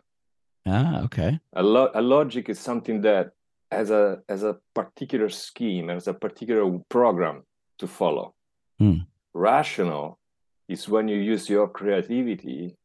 ah 0.67 1.03
okay 1.03 1.39
a, 1.53 1.63
lo- 1.63 1.91
a 1.93 2.01
logic 2.01 2.49
is 2.49 2.59
something 2.59 3.01
that 3.01 3.31
has 3.71 3.89
a 3.91 4.19
as 4.29 4.43
a 4.43 4.57
particular 4.73 5.29
scheme 5.29 5.89
as 5.89 6.07
a 6.07 6.13
particular 6.13 6.65
program 6.89 7.43
to 7.77 7.87
follow 7.87 8.33
mm. 8.81 9.05
rational 9.33 10.19
is 10.67 10.87
when 10.89 11.07
you 11.07 11.17
use 11.17 11.49
your 11.49 11.67
creativity 11.67 12.75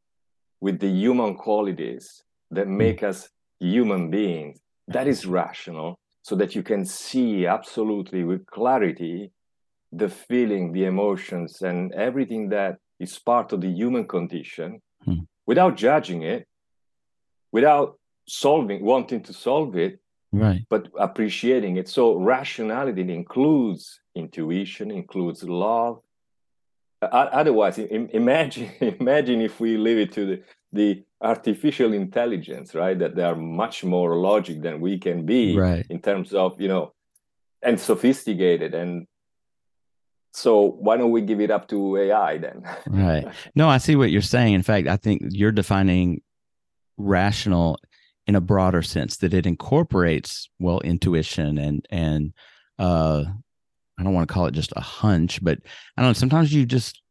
with 0.61 0.79
the 0.79 0.89
human 0.89 1.35
qualities 1.35 2.23
that 2.51 2.67
hmm. 2.67 2.77
make 2.77 3.01
mm. 3.01 3.09
us 3.09 3.29
human 3.59 4.11
beings 4.11 4.61
that 4.87 5.09
is 5.09 5.27
rational 5.27 5.99
so 6.23 6.37
that 6.37 6.55
you 6.55 6.63
can 6.63 6.85
see 6.85 7.47
absolutely 7.47 8.23
with 8.23 8.47
clarity 8.47 9.33
the 9.93 10.09
feeling, 10.09 10.73
the 10.73 10.87
emotions, 10.87 11.61
and 11.63 11.93
everything 11.93 12.49
that 12.49 12.79
is 12.99 13.19
part 13.19 13.53
of 13.53 13.61
the 13.61 13.69
human 13.69 14.07
condition 14.07 14.81
hmm. 15.05 15.21
without 15.47 15.77
judging 15.77 16.23
it, 16.23 16.47
without 17.53 17.99
solving, 18.27 18.85
wanting 18.85 19.23
to 19.25 19.33
solve 19.33 19.77
it, 19.77 20.01
right? 20.33 20.63
But 20.69 20.89
appreciating 20.99 21.77
it. 21.77 21.89
So 21.89 22.17
rationality 22.17 23.03
includes 23.13 24.01
intuition, 24.15 24.91
includes 24.91 25.45
love. 25.45 26.01
Otherwise, 27.03 27.79
imagine 27.79 28.71
imagine 28.81 29.41
if 29.41 29.61
we 29.61 29.77
leave 29.77 29.99
it 29.99 30.13
to 30.13 30.27
the 30.27 30.43
the 30.73 31.05
artificial 31.21 31.93
intelligence, 31.93 32.75
right? 32.75 32.99
That 32.99 33.15
they 33.15 33.23
are 33.23 33.37
much 33.37 33.85
more 33.85 34.17
logic 34.17 34.63
than 34.63 34.81
we 34.81 34.99
can 34.99 35.25
be 35.25 35.57
right. 35.57 35.87
in 35.89 36.01
terms 36.01 36.35
of, 36.35 36.61
you 36.61 36.69
know, 36.69 36.93
and 37.63 37.79
sophisticated. 37.79 38.75
And 38.75 39.07
so 40.33 40.67
why 40.67 40.97
don't 40.97 41.13
we 41.13 41.21
give 41.21 41.41
it 41.41 41.51
up 41.51 41.69
to 41.69 41.97
AI 41.97 42.39
then? 42.39 42.65
right. 42.89 43.27
No, 43.55 43.69
I 43.69 43.79
see 43.79 43.97
what 43.97 44.11
you're 44.11 44.23
saying. 44.23 44.55
In 44.55 44.63
fact, 44.63 44.89
I 44.89 44.97
think 44.97 45.23
you're 45.31 45.53
defining 45.53 46.23
rational 46.97 47.79
in 48.27 48.35
a 48.35 48.41
broader 48.41 48.83
sense 48.83 49.17
that 49.19 49.35
it 49.35 49.47
incorporates 49.47 50.49
well 50.59 50.81
intuition 50.81 51.59
and 51.59 51.87
and 51.91 52.33
uh 52.79 53.25
I 53.99 54.03
don't 54.03 54.15
want 54.15 54.29
to 54.29 54.33
call 54.35 54.47
it 54.47 54.55
just 54.55 54.73
a 54.75 54.81
hunch, 54.81 55.43
but 55.45 55.59
I 55.97 56.03
don't 56.03 56.11
know. 56.11 56.15
Sometimes 56.15 56.53
you 56.53 56.65
just 56.67 57.03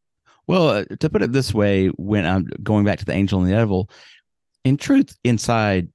well, 0.47 0.69
uh, 0.69 0.85
to 0.99 1.09
put 1.09 1.21
it 1.21 1.31
this 1.31 1.53
way, 1.53 1.87
when 1.87 2.25
I'm 2.25 2.49
going 2.61 2.83
back 2.83 2.99
to 2.99 3.05
the 3.05 3.13
angel 3.13 3.39
and 3.39 3.47
the 3.47 3.55
devil, 3.55 3.89
in 4.63 4.75
truth, 4.75 5.15
inside, 5.23 5.89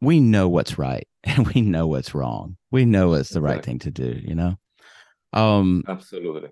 we 0.00 0.20
know 0.20 0.48
what's 0.48 0.78
right 0.78 1.06
and 1.24 1.46
we 1.48 1.60
know 1.60 1.86
what's 1.86 2.14
wrong. 2.14 2.56
We 2.70 2.84
know 2.84 3.14
it's 3.14 3.30
the 3.30 3.38
exactly. 3.38 3.54
right 3.54 3.64
thing 3.64 3.78
to 3.80 3.90
do, 3.90 4.20
you 4.22 4.34
know? 4.34 4.56
Um, 5.32 5.84
Absolutely. 5.86 6.50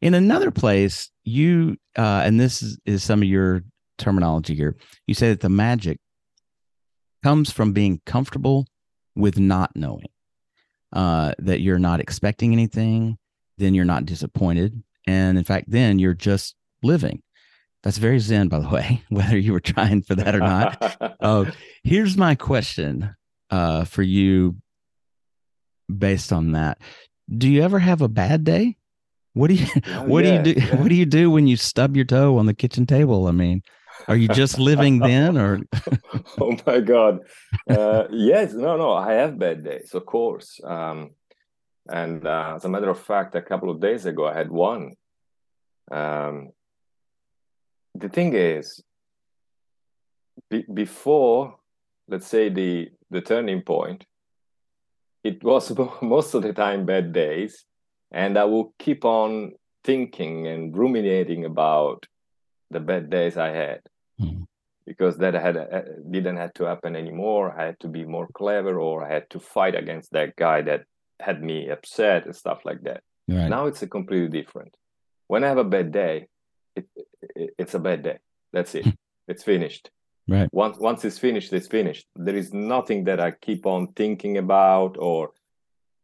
In 0.00 0.14
another 0.14 0.50
place, 0.50 1.10
you, 1.24 1.76
uh, 1.98 2.22
and 2.24 2.40
this 2.40 2.62
is, 2.62 2.78
is 2.86 3.02
some 3.02 3.20
of 3.20 3.28
your 3.28 3.62
terminology 4.00 4.54
here, 4.54 4.76
you 5.06 5.14
say 5.14 5.28
that 5.28 5.40
the 5.40 5.48
magic 5.48 5.98
comes 7.22 7.50
from 7.50 7.72
being 7.72 8.00
comfortable 8.06 8.66
with 9.14 9.38
not 9.38 9.70
knowing, 9.76 10.08
uh, 10.92 11.32
that 11.38 11.60
you're 11.60 11.78
not 11.78 12.00
expecting 12.00 12.52
anything, 12.52 13.18
then 13.58 13.74
you're 13.74 13.84
not 13.84 14.06
disappointed. 14.06 14.82
And 15.06 15.38
in 15.38 15.44
fact, 15.44 15.70
then 15.70 15.98
you're 15.98 16.14
just 16.14 16.56
living. 16.82 17.22
That's 17.82 17.98
very 17.98 18.18
Zen, 18.18 18.48
by 18.48 18.58
the 18.58 18.68
way, 18.68 19.02
whether 19.08 19.38
you 19.38 19.52
were 19.52 19.60
trying 19.60 20.02
for 20.02 20.14
that 20.16 20.34
or 20.34 20.40
not. 20.40 21.16
uh, 21.20 21.50
here's 21.84 22.16
my 22.16 22.34
question 22.34 23.14
uh, 23.50 23.84
for 23.84 24.02
you 24.02 24.56
based 25.88 26.32
on 26.32 26.52
that. 26.52 26.78
Do 27.32 27.48
you 27.48 27.62
ever 27.62 27.78
have 27.78 28.02
a 28.02 28.08
bad 28.08 28.44
day? 28.44 28.76
What 29.34 29.48
do 29.48 29.54
you 29.54 29.66
oh, 29.86 30.04
what 30.04 30.24
yeah, 30.24 30.42
do 30.42 30.50
you 30.50 30.54
do 30.54 30.60
yeah. 30.60 30.76
what 30.76 30.88
do 30.88 30.94
you 30.94 31.06
do 31.06 31.30
when 31.30 31.46
you 31.46 31.56
stub 31.56 31.96
your 31.96 32.04
toe 32.04 32.38
on 32.38 32.46
the 32.46 32.54
kitchen 32.54 32.86
table? 32.86 33.26
I 33.26 33.32
mean, 33.32 33.62
are 34.10 34.16
you 34.16 34.28
just 34.28 34.58
living 34.58 34.98
then 34.98 35.38
or? 35.38 35.60
Oh 36.40 36.56
my 36.66 36.80
god. 36.80 37.20
Uh, 37.68 38.04
yes 38.10 38.52
no 38.52 38.76
no 38.76 38.92
i 38.92 39.12
have 39.12 39.38
bad 39.38 39.64
days 39.64 39.94
of 39.94 40.04
course. 40.04 40.60
Um, 40.64 41.10
and 41.88 42.26
uh, 42.26 42.54
as 42.56 42.64
a 42.64 42.68
matter 42.68 42.90
of 42.90 43.00
fact 43.00 43.34
a 43.34 43.42
couple 43.42 43.70
of 43.70 43.80
days 43.80 44.06
ago 44.06 44.26
i 44.26 44.34
had 44.34 44.50
one. 44.50 44.94
Um, 45.90 46.50
the 47.94 48.08
thing 48.08 48.34
is 48.34 48.82
be, 50.48 50.64
before 50.72 51.56
let's 52.08 52.26
say 52.26 52.48
the 52.48 52.90
the 53.10 53.20
turning 53.20 53.62
point 53.62 54.04
it 55.22 55.42
was 55.44 55.72
most 56.02 56.34
of 56.34 56.42
the 56.42 56.52
time 56.52 56.86
bad 56.86 57.12
days 57.12 57.64
and 58.10 58.38
i 58.38 58.44
will 58.44 58.74
keep 58.78 59.04
on 59.04 59.52
thinking 59.84 60.46
and 60.46 60.76
ruminating 60.76 61.44
about 61.44 62.06
the 62.70 62.80
bad 62.80 63.10
days 63.10 63.36
i 63.36 63.48
had 63.48 63.80
mm. 64.20 64.44
because 64.86 65.16
that 65.18 65.34
had 65.34 65.56
uh, 65.56 65.82
didn't 66.10 66.36
have 66.36 66.52
to 66.54 66.64
happen 66.64 66.94
anymore 66.96 67.54
i 67.58 67.66
had 67.66 67.80
to 67.80 67.88
be 67.88 68.04
more 68.04 68.28
clever 68.34 68.78
or 68.78 69.04
i 69.04 69.12
had 69.12 69.28
to 69.30 69.40
fight 69.40 69.74
against 69.74 70.12
that 70.12 70.36
guy 70.36 70.62
that 70.62 70.84
had 71.18 71.42
me 71.42 71.68
upset 71.68 72.24
and 72.26 72.34
stuff 72.34 72.60
like 72.64 72.80
that 72.82 73.02
right. 73.28 73.48
now 73.48 73.66
it's 73.66 73.82
a 73.82 73.86
completely 73.86 74.28
different 74.28 74.74
when 75.26 75.44
i 75.44 75.48
have 75.48 75.58
a 75.58 75.64
bad 75.64 75.92
day 75.92 76.26
it, 76.76 76.86
it, 77.34 77.54
it's 77.58 77.74
a 77.74 77.78
bad 77.78 78.02
day. 78.02 78.18
That's 78.52 78.74
it. 78.74 78.86
it's 79.28 79.42
finished. 79.42 79.90
Right. 80.28 80.48
Once 80.52 80.78
once 80.78 81.04
it's 81.04 81.18
finished, 81.18 81.52
it's 81.52 81.66
finished. 81.66 82.06
There 82.14 82.36
is 82.36 82.52
nothing 82.52 83.04
that 83.04 83.20
I 83.20 83.32
keep 83.32 83.66
on 83.66 83.88
thinking 83.94 84.38
about 84.38 84.96
or 84.98 85.32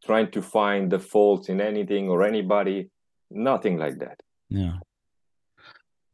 trying 0.04 0.30
to 0.32 0.42
find 0.42 0.90
the 0.90 0.98
faults 0.98 1.48
in 1.48 1.60
anything 1.60 2.08
or 2.08 2.24
anybody. 2.24 2.90
Nothing 3.30 3.76
like 3.78 3.98
that. 3.98 4.20
Yeah. 4.48 4.78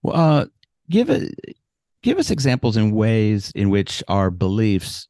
Well, 0.02 0.16
uh, 0.16 0.46
give 0.90 1.10
it 1.10 1.34
give 2.02 2.18
us 2.18 2.30
examples 2.30 2.76
in 2.76 2.92
ways 2.92 3.52
in 3.54 3.70
which 3.70 4.02
our 4.08 4.30
beliefs 4.30 5.08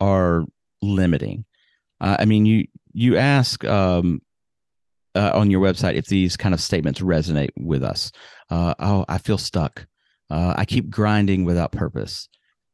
are 0.00 0.44
limiting. 0.82 1.44
Uh, 2.00 2.16
I 2.18 2.24
mean, 2.24 2.46
you 2.46 2.66
you 2.92 3.16
ask 3.16 3.64
um, 3.64 4.20
uh, 5.14 5.32
on 5.34 5.50
your 5.50 5.60
website 5.60 5.94
if 5.94 6.06
these 6.06 6.36
kind 6.36 6.54
of 6.54 6.60
statements 6.60 7.00
resonate 7.00 7.50
with 7.56 7.82
us. 7.82 8.12
Uh, 8.50 8.74
oh, 8.78 9.04
I 9.08 9.18
feel 9.18 9.38
stuck. 9.38 9.86
Uh, 10.30 10.54
I 10.56 10.64
keep 10.64 10.90
grinding 10.90 11.44
without 11.44 11.72
purpose. 11.72 12.28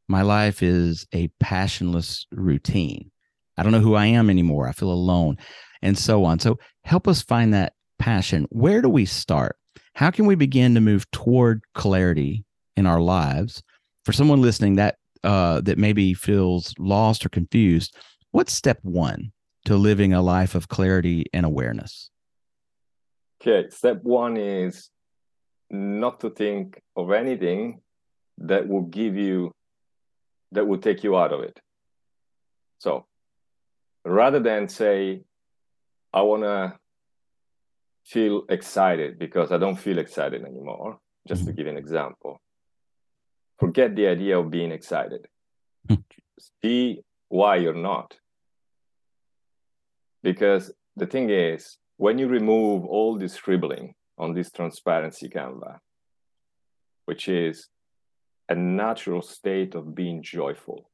My 0.07 0.21
life 0.21 0.61
is 0.61 1.07
a 1.13 1.29
passionless 1.39 2.25
routine. 2.31 3.11
I 3.57 3.63
don't 3.63 3.71
know 3.71 3.79
who 3.79 3.95
I 3.95 4.07
am 4.07 4.29
anymore. 4.29 4.67
I 4.67 4.71
feel 4.71 4.91
alone, 4.91 5.37
and 5.81 5.97
so 5.97 6.25
on. 6.25 6.39
So 6.39 6.57
help 6.83 7.07
us 7.07 7.21
find 7.21 7.53
that 7.53 7.73
passion. 7.99 8.47
Where 8.49 8.81
do 8.81 8.89
we 8.89 9.05
start? 9.05 9.57
How 9.93 10.09
can 10.09 10.25
we 10.25 10.35
begin 10.35 10.73
to 10.75 10.81
move 10.81 11.09
toward 11.11 11.61
clarity 11.73 12.45
in 12.75 12.85
our 12.85 12.99
lives? 12.99 13.61
for 14.03 14.13
someone 14.13 14.41
listening 14.41 14.75
that 14.75 14.97
uh, 15.23 15.61
that 15.61 15.77
maybe 15.77 16.13
feels 16.13 16.73
lost 16.79 17.25
or 17.25 17.29
confused, 17.29 17.95
what's 18.31 18.53
step 18.53 18.79
one 18.81 19.31
to 19.65 19.75
living 19.75 20.13
a 20.13 20.21
life 20.21 20.55
of 20.55 20.67
clarity 20.67 21.25
and 21.31 21.45
awareness? 21.45 22.09
Okay, 23.41 23.69
step 23.69 23.99
one 24.01 24.37
is 24.37 24.89
not 25.69 26.19
to 26.21 26.31
think 26.31 26.81
of 26.95 27.11
anything 27.11 27.81
that 28.39 28.67
will 28.67 28.81
give 28.81 29.15
you 29.15 29.51
that 30.51 30.67
will 30.67 30.79
take 30.79 31.03
you 31.03 31.15
out 31.15 31.31
of 31.31 31.41
it. 31.41 31.59
So 32.79 33.05
rather 34.03 34.39
than 34.39 34.67
say, 34.67 35.21
I 36.11 36.23
want 36.23 36.43
to 36.43 36.77
feel 38.05 38.43
excited 38.49 39.19
because 39.19 39.51
I 39.51 39.59
don't 39.59 39.77
feel 39.77 39.99
excited 39.99 40.43
anymore, 40.43 40.97
just 41.27 41.41
mm-hmm. 41.41 41.51
to 41.51 41.55
give 41.55 41.67
an 41.67 41.77
example, 41.77 42.41
forget 43.61 43.95
the 43.95 44.07
idea 44.07 44.39
of 44.39 44.49
being 44.49 44.71
excited. 44.71 45.27
See 46.63 47.03
why 47.29 47.57
you're 47.57 47.75
not. 47.91 48.17
Because 50.23 50.71
the 50.95 51.05
thing 51.05 51.29
is, 51.29 51.77
when 51.97 52.17
you 52.17 52.27
remove 52.27 52.85
all 52.85 53.19
this 53.19 53.33
scribbling 53.33 53.93
on 54.17 54.33
this 54.33 54.51
transparency 54.51 55.29
canvas, 55.29 55.79
which 57.05 57.29
is 57.29 57.67
a 58.49 58.55
natural 58.55 59.21
state 59.21 59.75
of 59.75 59.93
being 59.93 60.23
joyful, 60.23 60.89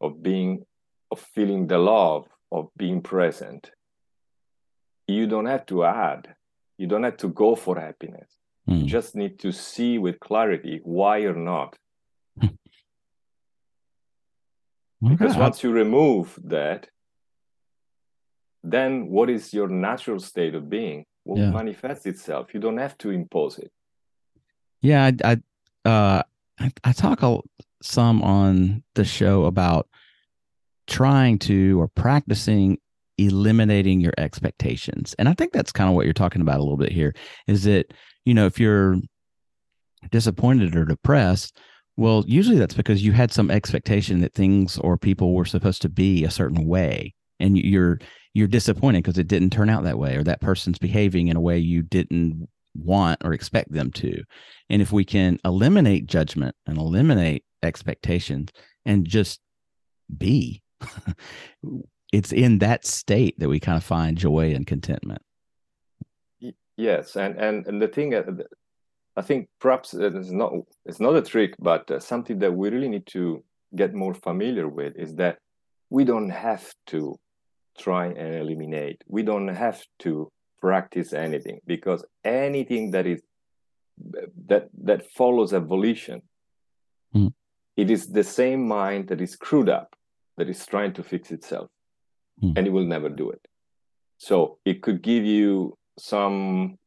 of 0.00 0.22
being, 0.22 0.64
of 1.10 1.20
feeling 1.20 1.66
the 1.66 1.78
love 1.78 2.26
of 2.50 2.70
being 2.78 3.02
present, 3.02 3.70
you 5.06 5.26
don't 5.26 5.46
have 5.46 5.66
to 5.66 5.84
add, 5.84 6.34
you 6.78 6.86
don't 6.86 7.02
have 7.02 7.18
to 7.18 7.28
go 7.28 7.54
for 7.54 7.78
happiness. 7.78 8.30
Mm. 8.68 8.74
You 8.74 8.80
hmm. 8.80 8.86
just 8.86 9.14
need 9.14 9.38
to 9.40 9.52
see 9.52 9.98
with 9.98 10.20
clarity 10.20 10.80
why 10.82 11.18
you're 11.18 11.34
not. 11.34 11.76
because 15.06 15.36
once 15.36 15.62
you 15.62 15.70
remove 15.70 16.38
that, 16.44 16.88
then 18.62 19.08
what 19.08 19.28
is 19.28 19.52
your 19.52 19.68
natural 19.68 20.18
state 20.18 20.54
of 20.54 20.70
being 20.70 21.04
will 21.24 21.38
yeah. 21.38 21.50
manifest 21.50 22.06
itself. 22.06 22.54
You 22.54 22.60
don't 22.60 22.78
have 22.78 22.96
to 22.98 23.10
impose 23.10 23.58
it. 23.58 23.70
Yeah, 24.80 25.04
I 25.04 25.12
I, 25.24 25.88
uh, 25.88 26.22
I, 26.58 26.72
I 26.84 26.92
talk 26.92 27.20
some 27.82 28.22
on 28.22 28.82
the 28.94 29.04
show 29.04 29.44
about 29.44 29.88
trying 30.86 31.38
to 31.38 31.80
or 31.80 31.88
practicing 31.88 32.78
eliminating 33.18 34.00
your 34.00 34.14
expectations. 34.18 35.14
And 35.18 35.28
I 35.28 35.34
think 35.34 35.52
that's 35.52 35.72
kind 35.72 35.88
of 35.88 35.94
what 35.94 36.04
you're 36.04 36.14
talking 36.14 36.42
about 36.42 36.58
a 36.58 36.62
little 36.62 36.76
bit 36.76 36.92
here 36.92 37.14
is 37.46 37.64
that, 37.64 37.92
you 38.24 38.34
know, 38.34 38.46
if 38.46 38.58
you're 38.58 38.96
disappointed 40.10 40.76
or 40.76 40.84
depressed, 40.84 41.58
well, 41.96 42.24
usually 42.26 42.58
that's 42.58 42.74
because 42.74 43.04
you 43.04 43.12
had 43.12 43.32
some 43.32 43.50
expectation 43.50 44.20
that 44.20 44.34
things 44.34 44.78
or 44.78 44.96
people 44.96 45.34
were 45.34 45.44
supposed 45.44 45.82
to 45.82 45.88
be 45.88 46.24
a 46.24 46.30
certain 46.30 46.66
way 46.66 47.14
and 47.40 47.56
you're 47.56 47.98
you're 48.32 48.48
disappointed 48.48 49.02
because 49.04 49.18
it 49.18 49.28
didn't 49.28 49.50
turn 49.50 49.70
out 49.70 49.84
that 49.84 49.98
way 49.98 50.16
or 50.16 50.24
that 50.24 50.40
person's 50.40 50.78
behaving 50.78 51.28
in 51.28 51.36
a 51.36 51.40
way 51.40 51.56
you 51.56 51.82
didn't 51.82 52.48
want 52.74 53.20
or 53.24 53.32
expect 53.32 53.72
them 53.72 53.92
to. 53.92 54.24
And 54.68 54.82
if 54.82 54.90
we 54.90 55.04
can 55.04 55.38
eliminate 55.44 56.06
judgment 56.06 56.56
and 56.66 56.76
eliminate 56.76 57.44
expectations 57.62 58.50
and 58.84 59.06
just 59.06 59.40
be, 60.16 60.62
it's 62.12 62.32
in 62.32 62.58
that 62.58 62.84
state 62.84 63.38
that 63.38 63.48
we 63.48 63.60
kind 63.60 63.76
of 63.76 63.84
find 63.84 64.18
joy 64.18 64.52
and 64.52 64.66
contentment. 64.66 65.22
Yes, 66.76 67.16
and 67.16 67.38
and 67.38 67.66
and 67.66 67.80
the 67.80 67.88
thing, 67.88 68.14
uh, 68.14 68.22
I 69.16 69.22
think 69.22 69.48
perhaps 69.60 69.94
it's 69.94 70.30
not 70.30 70.52
it's 70.84 71.00
not 71.00 71.16
a 71.16 71.22
trick, 71.22 71.54
but 71.58 71.90
uh, 71.90 72.00
something 72.00 72.38
that 72.40 72.52
we 72.52 72.70
really 72.70 72.88
need 72.88 73.06
to 73.08 73.44
get 73.74 73.94
more 73.94 74.14
familiar 74.14 74.68
with 74.68 74.96
is 74.96 75.14
that 75.16 75.38
we 75.90 76.04
don't 76.04 76.30
have 76.30 76.72
to 76.86 77.18
try 77.78 78.06
and 78.06 78.34
eliminate. 78.34 79.02
We 79.06 79.22
don't 79.22 79.48
have 79.48 79.84
to 80.00 80.30
practice 80.60 81.12
anything 81.12 81.60
because 81.66 82.04
anything 82.24 82.90
that 82.92 83.06
is 83.06 83.22
that 84.46 84.68
that 84.82 85.10
follows 85.12 85.52
evolution, 85.52 86.22
mm. 87.14 87.32
it 87.76 87.90
is 87.90 88.08
the 88.08 88.24
same 88.24 88.66
mind 88.66 89.08
that 89.08 89.20
is 89.20 89.32
screwed 89.32 89.68
up 89.68 89.94
that 90.36 90.48
is 90.48 90.66
trying 90.66 90.92
to 90.94 91.04
fix 91.04 91.30
itself, 91.30 91.70
mm. 92.42 92.52
and 92.56 92.66
it 92.66 92.70
will 92.70 92.86
never 92.86 93.08
do 93.08 93.30
it. 93.30 93.46
So 94.18 94.58
it 94.64 94.82
could 94.82 95.02
give 95.02 95.24
you 95.24 95.78
some 95.98 96.78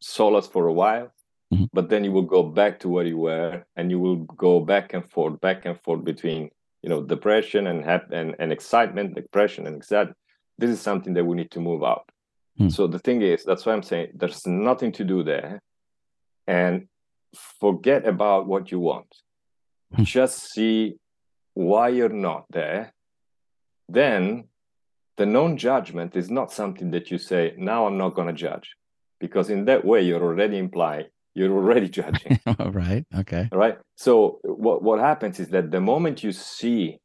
solace 0.00 0.46
for 0.46 0.66
a 0.66 0.72
while, 0.72 1.12
mm-hmm. 1.52 1.64
but 1.72 1.88
then 1.88 2.04
you 2.04 2.12
will 2.12 2.22
go 2.22 2.42
back 2.42 2.80
to 2.80 2.88
where 2.88 3.04
you 3.04 3.18
were, 3.18 3.64
and 3.76 3.90
you 3.90 3.98
will 3.98 4.16
go 4.16 4.60
back 4.60 4.94
and 4.94 5.08
forth, 5.10 5.40
back 5.40 5.66
and 5.66 5.80
forth 5.80 6.04
between 6.04 6.50
you 6.82 6.88
know 6.88 7.02
depression 7.02 7.66
and 7.66 7.84
and, 8.12 8.36
and 8.38 8.52
excitement, 8.52 9.14
depression 9.14 9.66
and 9.66 9.76
excitement 9.76 10.16
this 10.60 10.70
is 10.70 10.80
something 10.80 11.14
that 11.14 11.24
we 11.24 11.36
need 11.36 11.50
to 11.52 11.60
move 11.60 11.82
out. 11.82 12.08
Hmm. 12.58 12.68
So 12.68 12.86
the 12.86 12.98
thing 12.98 13.22
is, 13.22 13.44
that's 13.44 13.64
why 13.64 13.72
I'm 13.72 13.82
saying 13.82 14.10
there's 14.14 14.46
nothing 14.46 14.92
to 14.92 15.04
do 15.04 15.22
there. 15.24 15.62
And 16.46 16.88
forget 17.60 18.06
about 18.06 18.46
what 18.46 18.70
you 18.70 18.78
want. 18.78 19.12
Hmm. 19.94 20.04
Just 20.04 20.52
see 20.52 20.96
why 21.54 21.88
you're 21.88 22.20
not 22.28 22.44
there. 22.50 22.92
Then 23.88 24.44
the 25.20 25.26
non 25.26 25.56
judgment 25.56 26.16
is 26.16 26.28
not 26.30 26.52
something 26.52 26.90
that 26.90 27.10
you 27.10 27.18
say, 27.18 27.54
now 27.56 27.86
I'm 27.86 27.98
not 27.98 28.14
going 28.14 28.28
to 28.28 28.42
judge. 28.48 28.68
Because 29.18 29.50
in 29.50 29.66
that 29.66 29.84
way, 29.84 30.00
you're 30.02 30.22
already 30.30 30.58
implying 30.58 31.06
you're 31.34 31.52
already 31.52 31.88
judging. 32.00 32.40
right. 32.58 33.04
Okay. 33.16 33.48
Right. 33.52 33.78
So 33.96 34.40
what, 34.42 34.82
what 34.82 35.00
happens 35.00 35.40
is 35.40 35.48
that 35.48 35.70
the 35.70 35.80
moment 35.80 36.22
you 36.22 36.32
see 36.32 36.98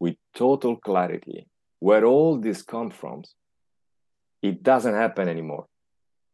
with 0.00 0.16
total 0.34 0.76
clarity 0.76 1.46
where 1.80 2.04
all 2.04 2.38
this 2.38 2.62
comes 2.62 2.94
from, 2.94 3.22
it 4.42 4.62
doesn't 4.62 4.94
happen 4.94 5.28
anymore. 5.28 5.66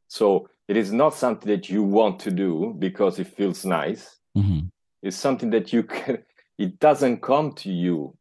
So 0.08 0.48
it 0.68 0.76
is 0.76 0.92
not 0.92 1.14
something 1.14 1.50
that 1.50 1.68
you 1.68 1.82
want 1.82 2.20
to 2.20 2.30
do 2.30 2.74
because 2.78 3.18
it 3.18 3.28
feels 3.36 3.64
nice. 3.64 4.16
Mm-hmm. 4.36 4.66
It's 5.02 5.16
something 5.16 5.50
that 5.50 5.72
you 5.72 5.82
can, 5.94 6.18
it 6.58 6.78
doesn't 6.78 7.22
come 7.22 7.52
to 7.54 7.70
you 7.70 8.16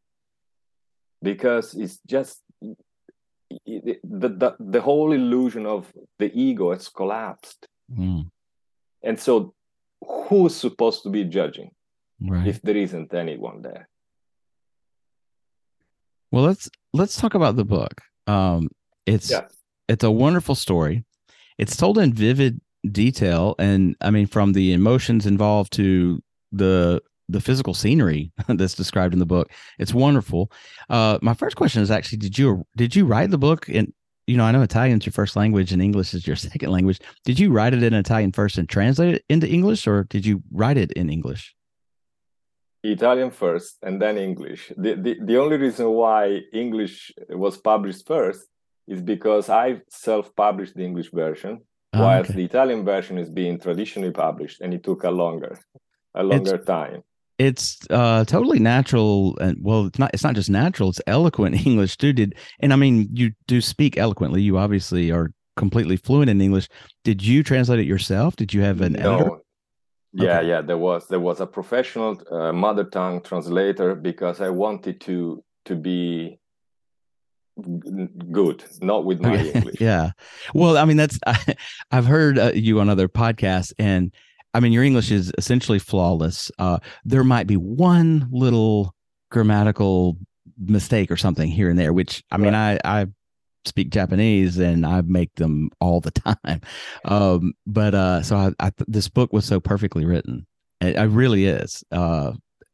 because 1.21 1.73
it's 1.73 1.99
just 2.08 2.41
it, 3.65 3.99
the, 4.03 4.29
the, 4.29 4.55
the 4.60 4.82
whole 4.82 5.12
illusion 5.12 5.65
of 5.65 5.91
the 6.17 6.32
ego 6.34 6.71
has 6.71 6.88
collapsed. 6.88 7.67
Mm. 7.91 8.29
And 9.03 9.19
so 9.19 9.53
who's 10.01 10.55
supposed 10.55 11.03
to 11.03 11.10
be 11.10 11.23
judging 11.23 11.71
right. 12.21 12.47
if 12.47 12.62
there 12.62 12.77
isn't 12.77 13.13
anyone 13.13 13.62
there? 13.62 13.89
Well, 16.32 16.43
let's 16.43 16.69
let's 16.93 17.19
talk 17.19 17.34
about 17.34 17.55
the 17.55 17.65
book. 17.65 18.01
Um, 18.27 18.69
it's 19.05 19.32
yeah. 19.32 19.47
it's 19.88 20.03
a 20.03 20.12
wonderful 20.12 20.53
story. 20.53 21.05
It's 21.58 21.75
told 21.75 21.97
in 21.97 22.13
vivid 22.13 22.62
detail, 22.89 23.55
and 23.58 23.95
I 23.99 24.12
mean, 24.12 24.27
from 24.27 24.53
the 24.53 24.73
emotions 24.73 25.25
involved 25.25 25.73
to 25.73 26.21
the 26.51 27.01
the 27.30 27.42
physical 27.42 27.74
scenery 27.74 28.32
that's 28.48 28.74
described 28.74 29.13
in 29.13 29.20
the 29.20 29.26
book. 29.26 29.52
It's 29.78 29.94
wonderful. 29.94 30.52
Uh, 30.89 31.20
my 31.22 31.34
first 31.34 31.56
question 31.56 31.82
is 31.82 31.92
actually, 31.92 32.18
did 32.18 32.38
you 32.38 32.65
did 32.76 32.96
you 32.96 33.06
write 33.06 33.30
the 33.32 33.38
book 33.38 33.70
in? 33.70 33.94
You 34.28 34.38
know, 34.38 34.44
I 34.44 34.52
know 34.52 34.62
Italian's 34.62 35.08
your 35.08 35.13
first 35.13 35.36
language 35.36 35.72
and 35.72 35.82
English 35.82 36.13
is 36.13 36.28
your 36.28 36.36
second 36.48 36.70
language. 36.70 37.00
Did 37.26 37.39
you 37.39 37.52
write 37.52 37.74
it 37.74 37.82
in 37.82 37.94
Italian 37.94 38.32
first 38.32 38.58
and 38.58 38.68
translate 38.68 39.15
it 39.15 39.26
into 39.30 39.48
English, 39.48 39.88
or 39.88 40.04
did 40.04 40.26
you 40.26 40.44
write 40.52 40.78
it 40.78 40.92
in 40.94 41.10
English? 41.10 41.56
Italian 42.84 43.32
first 43.32 43.78
and 43.82 44.02
then 44.02 44.18
English. 44.18 44.72
The, 44.78 44.96
the, 44.96 45.18
the 45.22 45.38
only 45.38 45.58
reason 45.58 45.89
why 45.89 46.42
English 46.54 47.12
was 47.30 47.58
published 47.58 48.08
first 48.08 48.48
is 48.88 49.02
because 49.02 49.50
I 49.50 49.82
self 49.89 50.36
published 50.36 50.76
the 50.76 50.84
English 50.84 51.12
version, 51.12 51.62
oh, 51.94 52.02
whilst 52.02 52.32
okay. 52.32 52.38
the 52.38 52.46
Italian 52.46 52.86
version 52.86 53.18
is 53.18 53.30
being 53.30 53.60
traditionally 53.60 54.12
published 54.12 54.62
and 54.62 54.74
it 54.74 54.84
took 54.84 55.04
a 55.04 55.12
longer, 55.12 55.60
a 56.15 56.24
longer 56.24 56.56
it's, 56.56 56.65
time. 56.65 57.04
It's 57.39 57.80
uh, 57.89 58.25
totally 58.25 58.60
natural, 58.60 59.38
and 59.39 59.58
well, 59.62 59.86
it's 59.86 59.97
not. 59.97 60.12
It's 60.13 60.23
not 60.23 60.36
just 60.36 60.49
natural; 60.49 60.89
it's 60.89 61.02
eloquent 61.08 61.56
English 61.65 61.97
too. 61.97 62.13
Did 62.13 62.36
and 62.60 62.73
I 62.73 62.75
mean, 62.75 63.10
you 63.13 63.32
do 63.47 63.62
speak 63.62 63.97
eloquently. 63.97 64.41
You 64.41 64.58
obviously 64.58 65.10
are 65.12 65.32
completely 65.56 65.97
fluent 65.97 66.30
in 66.30 66.41
English. 66.41 66.67
Did 67.04 67.23
you 67.23 67.41
translate 67.41 67.80
it 67.80 67.88
yourself? 67.88 68.36
Did 68.36 68.54
you 68.54 68.62
have 68.62 68.82
an 68.82 68.93
no, 68.93 69.15
editor? 69.15 69.38
yeah 70.13 70.39
okay. 70.39 70.47
yeah 70.47 70.62
there 70.62 70.78
was 70.78 71.08
there 71.08 71.19
was 71.19 71.39
a 71.39 71.45
professional 71.45 72.19
uh, 72.32 72.52
mother 72.52 72.84
tongue 72.84 73.21
translator 73.21 73.95
because 73.95 74.41
i 74.41 74.49
wanted 74.49 74.99
to 74.99 75.43
to 75.65 75.75
be 75.75 76.39
good 78.32 78.63
not 78.82 79.06
with 79.06 79.19
my 79.19 79.38
english 79.54 79.80
yeah 79.80 80.12
well 80.54 80.78
i 80.78 80.86
mean 80.86 80.97
that's 80.97 81.19
I, 81.28 81.56
have 81.91 82.06
heard 82.06 82.39
uh, 82.39 82.52
you 82.54 82.80
on 82.80 82.89
other 82.89 83.08
podcasts 83.08 83.73
and 83.78 84.12
i 84.53 84.59
mean 84.59 84.71
your 84.71 84.83
english 84.83 85.12
is 85.12 85.31
essentially 85.38 85.79
flawless 85.79 86.51
uh 86.59 86.79
there 87.05 87.23
might 87.23 87.47
be 87.47 87.57
one 87.57 88.27
little 88.31 88.93
grammatical 89.31 90.17
mistake 90.57 91.12
or 91.12 91.17
something 91.17 91.49
here 91.49 91.69
and 91.69 91.79
there 91.79 91.93
which 91.93 92.23
i 92.31 92.38
mean 92.38 92.55
i 92.55 92.79
i 92.83 93.05
speak 93.65 93.89
Japanese 93.89 94.57
and 94.57 94.85
I 94.85 95.01
make 95.01 95.35
them 95.35 95.69
all 95.79 95.99
the 95.99 96.12
time. 96.45 96.62
Um, 97.05 97.53
but 97.65 97.93
uh, 97.93 98.21
so 98.21 98.35
I, 98.35 98.51
I, 98.59 98.71
this 98.88 99.09
book 99.09 99.33
was 99.33 99.45
so 99.45 99.59
perfectly 99.59 100.05
written. 100.05 100.45
It, 100.81 100.95
it 100.95 101.09
really 101.09 101.45
is. 101.45 101.83
Uh, 101.91 102.33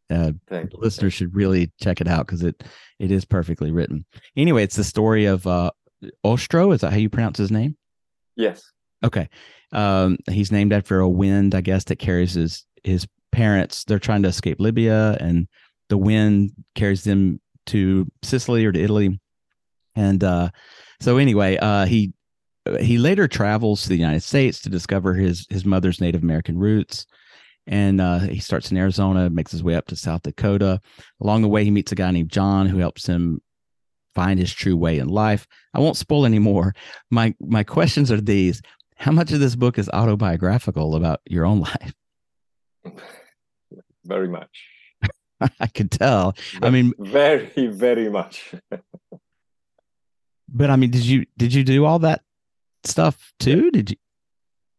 uh, 0.09 0.31
listeners 0.73 1.13
should 1.13 1.35
really 1.35 1.71
check 1.81 2.01
it 2.01 2.07
out 2.07 2.27
because 2.27 2.43
it 2.43 2.63
it 2.99 3.11
is 3.11 3.25
perfectly 3.25 3.71
written. 3.71 4.05
Anyway, 4.35 4.63
it's 4.63 4.75
the 4.75 4.83
story 4.83 5.25
of 5.25 5.47
uh, 5.47 5.71
Ostro. 6.23 6.71
Is 6.71 6.81
that 6.81 6.91
how 6.91 6.97
you 6.97 7.09
pronounce 7.09 7.39
his 7.39 7.51
name? 7.51 7.75
Yes. 8.35 8.63
Okay. 9.03 9.29
Um, 9.75 10.17
he's 10.29 10.51
named 10.51 10.73
after 10.73 11.01
a 11.01 11.09
wind, 11.09 11.53
I 11.53 11.61
guess, 11.61 11.83
that 11.85 11.99
carries 11.99 12.33
his 12.33 12.65
his 12.83 13.05
parents. 13.31 13.83
They're 13.83 13.99
trying 13.99 14.23
to 14.23 14.29
escape 14.29 14.59
Libya, 14.59 15.17
and 15.19 15.47
the 15.89 15.97
wind 15.97 16.51
carries 16.73 17.03
them 17.03 17.41
to 17.67 18.09
Sicily 18.23 18.65
or 18.65 18.71
to 18.71 18.81
Italy. 18.81 19.19
And 19.95 20.23
uh, 20.23 20.49
so, 21.01 21.17
anyway, 21.17 21.57
uh, 21.57 21.85
he 21.85 22.13
he 22.79 22.97
later 22.97 23.27
travels 23.27 23.83
to 23.83 23.89
the 23.89 23.97
United 23.97 24.23
States 24.23 24.61
to 24.61 24.69
discover 24.69 25.13
his 25.13 25.45
his 25.49 25.65
mother's 25.65 26.01
Native 26.01 26.23
American 26.23 26.57
roots. 26.57 27.05
And 27.67 27.99
uh, 27.99 28.19
he 28.19 28.39
starts 28.39 28.71
in 28.71 28.77
Arizona, 28.77 29.29
makes 29.29 29.51
his 29.51 29.63
way 29.63 29.75
up 29.75 29.87
to 29.87 29.95
South 29.95 30.21
Dakota. 30.21 30.79
Along 31.19 31.41
the 31.41 31.47
way, 31.47 31.63
he 31.63 31.71
meets 31.71 31.91
a 31.91 31.95
guy 31.95 32.11
named 32.11 32.29
John 32.29 32.67
who 32.67 32.77
helps 32.77 33.07
him 33.07 33.41
find 34.13 34.39
his 34.39 34.53
true 34.53 34.77
way 34.77 34.99
in 34.99 35.07
life. 35.09 35.45
I 35.73 35.79
won't 35.79 35.97
spoil 35.97 36.25
any 36.25 36.39
more. 36.39 36.73
My 37.11 37.35
my 37.41 37.63
questions 37.63 38.11
are 38.11 38.21
these: 38.21 38.61
How 38.95 39.11
much 39.11 39.31
of 39.31 39.39
this 39.39 39.55
book 39.55 39.77
is 39.77 39.89
autobiographical 39.89 40.95
about 40.95 41.21
your 41.25 41.45
own 41.45 41.59
life? 41.69 41.93
Very 44.05 44.27
much. 44.27 44.67
I 45.59 45.67
could 45.67 45.91
tell. 45.91 46.35
I 46.61 46.69
mean, 46.69 46.93
very, 46.97 47.67
very 47.67 48.09
much. 48.09 48.53
but 50.49 50.69
I 50.69 50.75
mean, 50.75 50.91
did 50.91 51.05
you 51.05 51.25
did 51.37 51.53
you 51.53 51.63
do 51.63 51.85
all 51.85 51.99
that 51.99 52.21
stuff 52.83 53.33
too? 53.39 53.71
Did 53.71 53.91
you? 53.91 53.97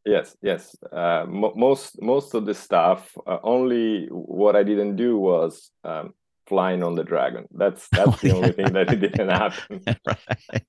Yes, 0.04 0.36
yes. 0.40 0.76
Uh, 0.90 1.26
most 1.28 2.00
most 2.00 2.34
of 2.34 2.46
the 2.46 2.54
stuff. 2.54 3.16
Uh, 3.26 3.38
only 3.42 4.06
what 4.06 4.56
I 4.56 4.62
didn't 4.62 4.96
do 4.96 5.18
was 5.18 5.70
um, 5.84 6.14
flying 6.46 6.82
on 6.82 6.94
the 6.94 7.04
dragon. 7.04 7.46
That's 7.50 7.88
that's 7.88 8.08
oh, 8.08 8.18
the 8.22 8.28
yeah. 8.28 8.34
only 8.34 8.52
thing 8.52 8.72
that 8.72 8.88
didn't 8.88 9.28
happen. 9.28 9.82
right. 10.06 10.64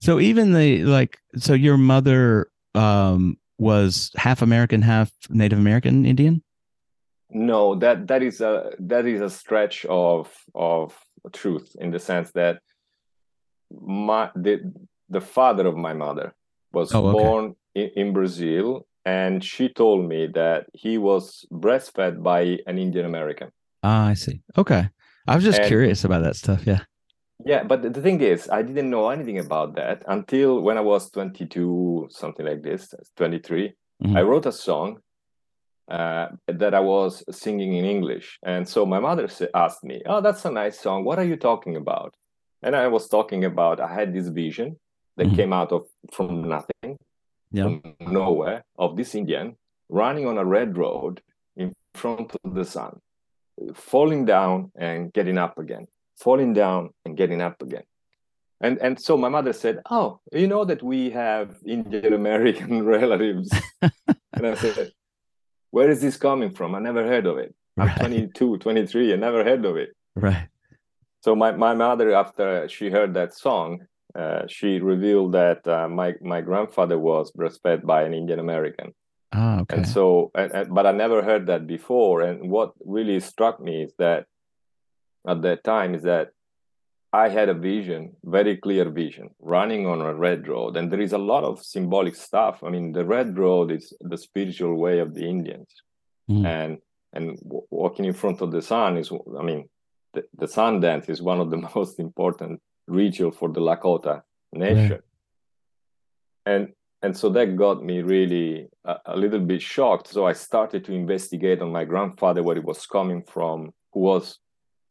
So 0.00 0.20
even 0.20 0.52
the 0.52 0.84
like, 0.84 1.18
so 1.36 1.54
your 1.54 1.76
mother 1.76 2.48
um, 2.74 3.38
was 3.58 4.10
half 4.16 4.42
American, 4.42 4.82
half 4.82 5.10
Native 5.30 5.58
American 5.58 6.04
Indian. 6.04 6.42
No, 7.30 7.74
that 7.76 8.06
that 8.06 8.22
is 8.22 8.40
a 8.40 8.72
that 8.78 9.06
is 9.06 9.20
a 9.20 9.30
stretch 9.30 9.84
of 9.86 10.32
of 10.54 10.96
truth 11.32 11.74
in 11.80 11.90
the 11.90 11.98
sense 11.98 12.30
that 12.32 12.60
my 13.70 14.30
the 14.36 14.72
the 15.08 15.20
father 15.20 15.66
of 15.66 15.76
my 15.76 15.92
mother 15.92 16.34
was 16.72 16.94
oh, 16.94 17.06
okay. 17.06 17.18
born 17.18 17.56
in, 17.74 17.90
in 17.96 18.12
Brazil, 18.12 18.86
and 19.04 19.42
she 19.42 19.68
told 19.68 20.08
me 20.08 20.28
that 20.34 20.66
he 20.72 20.98
was 20.98 21.46
breastfed 21.52 22.22
by 22.22 22.58
an 22.66 22.78
Indian 22.78 23.06
American. 23.06 23.50
Ah, 23.82 24.06
I 24.06 24.14
see. 24.14 24.42
Okay. 24.56 24.88
I 25.28 25.34
was 25.34 25.44
just 25.44 25.58
and, 25.58 25.66
curious 25.66 26.04
about 26.04 26.22
that 26.22 26.36
stuff. 26.36 26.66
Yeah. 26.66 26.82
Yeah, 27.46 27.62
but 27.62 27.80
the 27.82 28.02
thing 28.02 28.20
is, 28.20 28.50
I 28.50 28.62
didn't 28.62 28.90
know 28.90 29.08
anything 29.08 29.38
about 29.38 29.76
that 29.76 30.02
until 30.08 30.60
when 30.60 30.76
I 30.76 30.80
was 30.80 31.10
22, 31.10 32.08
something 32.10 32.44
like 32.44 32.62
this, 32.62 32.92
23. 33.16 33.72
Mm-hmm. 34.02 34.16
I 34.16 34.22
wrote 34.22 34.46
a 34.46 34.52
song 34.52 34.98
uh, 35.88 36.26
that 36.48 36.74
I 36.74 36.80
was 36.80 37.22
singing 37.30 37.74
in 37.74 37.84
English. 37.84 38.40
And 38.42 38.68
so 38.68 38.84
my 38.84 38.98
mother 38.98 39.28
asked 39.54 39.84
me, 39.84 40.02
Oh, 40.06 40.20
that's 40.20 40.44
a 40.44 40.50
nice 40.50 40.80
song. 40.80 41.04
What 41.04 41.20
are 41.20 41.24
you 41.24 41.36
talking 41.36 41.76
about? 41.76 42.16
And 42.62 42.74
I 42.74 42.88
was 42.88 43.08
talking 43.08 43.44
about, 43.44 43.78
I 43.78 43.94
had 43.94 44.12
this 44.12 44.26
vision 44.26 44.80
that 45.16 45.28
mm-hmm. 45.28 45.36
came 45.36 45.52
out 45.52 45.70
of 45.70 45.86
from 46.12 46.48
nothing, 46.48 46.98
yeah. 47.52 47.62
from 47.62 47.94
nowhere, 48.00 48.64
of 48.76 48.96
this 48.96 49.14
Indian 49.14 49.56
running 49.88 50.26
on 50.26 50.36
a 50.36 50.44
red 50.44 50.76
road 50.76 51.22
in 51.56 51.72
front 51.94 52.34
of 52.42 52.54
the 52.54 52.64
sun, 52.64 52.98
falling 53.72 54.24
down 54.24 54.72
and 54.74 55.12
getting 55.12 55.38
up 55.38 55.58
again, 55.58 55.86
falling 56.16 56.52
down 56.52 56.90
and 57.04 57.16
getting 57.16 57.40
up 57.42 57.62
again. 57.62 57.84
And 58.60 58.78
and 58.78 58.98
so 58.98 59.16
my 59.16 59.28
mother 59.28 59.52
said, 59.52 59.82
"Oh, 59.90 60.20
you 60.32 60.46
know 60.46 60.64
that 60.64 60.82
we 60.82 61.10
have 61.10 61.56
Indian 61.66 62.14
American 62.14 62.84
relatives." 62.96 63.50
and 63.82 64.46
I 64.46 64.54
said, 64.54 64.92
where 65.76 65.90
is 65.90 66.00
this 66.00 66.16
coming 66.16 66.50
from? 66.50 66.74
I 66.74 66.78
never 66.78 67.06
heard 67.06 67.26
of 67.26 67.36
it. 67.36 67.54
I'm 67.78 67.88
right. 67.88 67.98
22, 67.98 68.56
23, 68.58 69.12
I 69.12 69.16
never 69.16 69.44
heard 69.44 69.62
of 69.66 69.76
it. 69.76 69.94
Right. 70.14 70.48
So 71.22 71.36
my, 71.36 71.52
my 71.52 71.74
mother, 71.74 72.14
after 72.14 72.66
she 72.68 72.88
heard 72.88 73.12
that 73.12 73.34
song, 73.34 73.86
uh, 74.14 74.46
she 74.48 74.78
revealed 74.78 75.32
that 75.32 75.66
uh, 75.68 75.86
my 75.86 76.14
my 76.22 76.40
grandfather 76.40 76.98
was 76.98 77.30
breastfed 77.32 77.84
by 77.84 78.04
an 78.04 78.14
Indian 78.14 78.38
American. 78.38 78.94
Ah, 79.32 79.60
okay. 79.60 79.76
And 79.76 79.86
so, 79.86 80.30
and, 80.34 80.50
and, 80.52 80.74
but 80.74 80.86
I 80.86 80.92
never 80.92 81.22
heard 81.22 81.46
that 81.48 81.66
before. 81.66 82.22
And 82.22 82.48
what 82.50 82.72
really 82.82 83.20
struck 83.20 83.60
me 83.60 83.82
is 83.82 83.92
that 83.98 84.24
at 85.26 85.42
that 85.42 85.64
time 85.64 85.94
is 85.94 86.02
that 86.02 86.30
I 87.12 87.28
had 87.28 87.48
a 87.48 87.54
vision, 87.54 88.14
very 88.24 88.56
clear 88.56 88.90
vision, 88.90 89.30
running 89.40 89.86
on 89.86 90.00
a 90.00 90.14
red 90.14 90.48
road. 90.48 90.76
And 90.76 90.92
there 90.92 91.00
is 91.00 91.12
a 91.12 91.18
lot 91.32 91.44
of 91.44 91.64
symbolic 91.64 92.14
stuff. 92.14 92.62
I 92.62 92.68
mean, 92.68 92.92
the 92.92 93.04
red 93.04 93.38
road 93.38 93.70
is 93.70 93.92
the 94.00 94.18
spiritual 94.18 94.74
way 94.76 94.98
of 94.98 95.14
the 95.14 95.26
Indians. 95.26 95.68
Mm. 96.30 96.46
And 96.46 96.78
and 97.12 97.38
walking 97.70 98.04
in 98.04 98.12
front 98.12 98.42
of 98.42 98.50
the 98.50 98.60
sun 98.60 98.98
is, 98.98 99.10
I 99.10 99.42
mean, 99.42 99.68
the, 100.12 100.24
the 100.36 100.48
sun 100.48 100.80
dance 100.80 101.08
is 101.08 101.22
one 101.22 101.40
of 101.40 101.50
the 101.50 101.56
most 101.74 101.98
important 101.98 102.60
ritual 102.86 103.30
for 103.30 103.48
the 103.48 103.60
Lakota 103.60 104.22
nation. 104.52 104.90
Yeah. 104.90 106.52
And 106.52 106.72
and 107.02 107.16
so 107.16 107.28
that 107.30 107.56
got 107.56 107.84
me 107.84 108.02
really 108.02 108.68
a, 108.84 108.96
a, 109.06 109.16
little 109.16 109.40
bit 109.40 109.62
shocked. 109.62 110.08
So 110.08 110.26
I 110.26 110.32
started 110.32 110.84
to 110.86 110.92
investigate 110.92 111.60
on 111.62 111.70
my 111.70 111.84
grandfather 111.84 112.42
where 112.42 112.56
he 112.56 112.60
was 112.60 112.86
coming 112.86 113.22
from, 113.22 113.72
who 113.92 114.00
was 114.00 114.38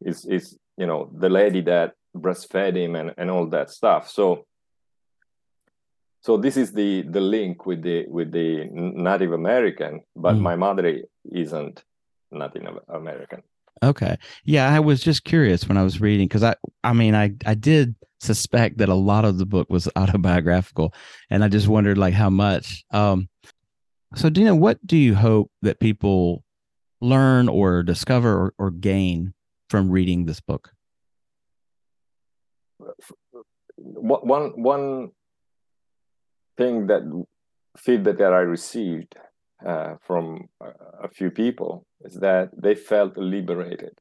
is 0.06 0.26
is 0.26 0.58
you 0.78 0.88
know 0.88 1.10
the 1.14 1.30
lady 1.30 1.62
that 1.62 1.94
breastfed 2.16 2.78
him 2.78 2.96
and, 2.96 3.14
and 3.18 3.30
all 3.30 3.46
that 3.48 3.70
stuff. 3.70 4.10
So 4.10 4.46
so 6.26 6.38
this 6.38 6.58
is 6.58 6.72
the 6.74 7.04
the 7.04 7.22
link 7.22 7.68
with 7.68 7.84
the 7.84 8.06
with 8.08 8.32
the 8.32 8.68
native 8.72 9.32
american 9.32 10.02
but 10.16 10.34
mm. 10.36 10.42
my 10.42 10.56
mother 10.56 11.02
isn't 11.32 11.84
native 12.32 12.80
american. 12.90 13.44
Okay. 13.84 14.18
Yeah 14.44 14.68
i 14.68 14.80
was 14.80 15.02
just 15.02 15.24
curious 15.24 15.68
when 15.68 15.78
i 15.78 15.84
was 15.84 16.02
reading 16.02 16.28
because 16.28 16.44
i 16.44 16.56
i 16.84 16.94
mean 16.94 17.14
i 17.14 17.34
i 17.46 17.54
did 17.54 17.96
suspect 18.20 18.80
that 18.80 18.90
a 18.90 18.96
lot 19.12 19.24
of 19.24 19.38
the 19.38 19.46
book 19.46 19.70
was 19.70 19.88
autobiographical 19.96 20.94
and 21.30 21.44
i 21.44 21.48
just 21.48 21.68
wondered 21.68 21.98
like 21.98 22.16
how 22.16 22.32
much 22.32 22.84
um 22.92 23.30
so 24.16 24.30
dino 24.30 24.56
what 24.56 24.80
do 24.88 24.98
you 24.98 25.14
hope 25.14 25.52
that 25.62 25.80
people 25.80 26.44
learn 27.02 27.48
or 27.50 27.84
discover 27.84 28.34
or, 28.34 28.54
or 28.58 28.72
gain 28.72 29.34
from 29.70 29.90
reading 29.90 30.26
this 30.26 30.40
book 30.40 30.72
one 33.78 34.52
one 34.62 35.12
thing 36.58 36.88
that 36.88 37.02
feedback 37.78 38.18
that 38.18 38.34
I 38.34 38.40
received 38.40 39.16
uh, 39.66 39.96
from 40.02 40.48
a, 40.62 41.08
few 41.10 41.32
people 41.32 41.86
is 42.02 42.16
that 42.16 42.50
they 42.58 42.76
felt 42.76 43.18
liberated. 43.18 43.98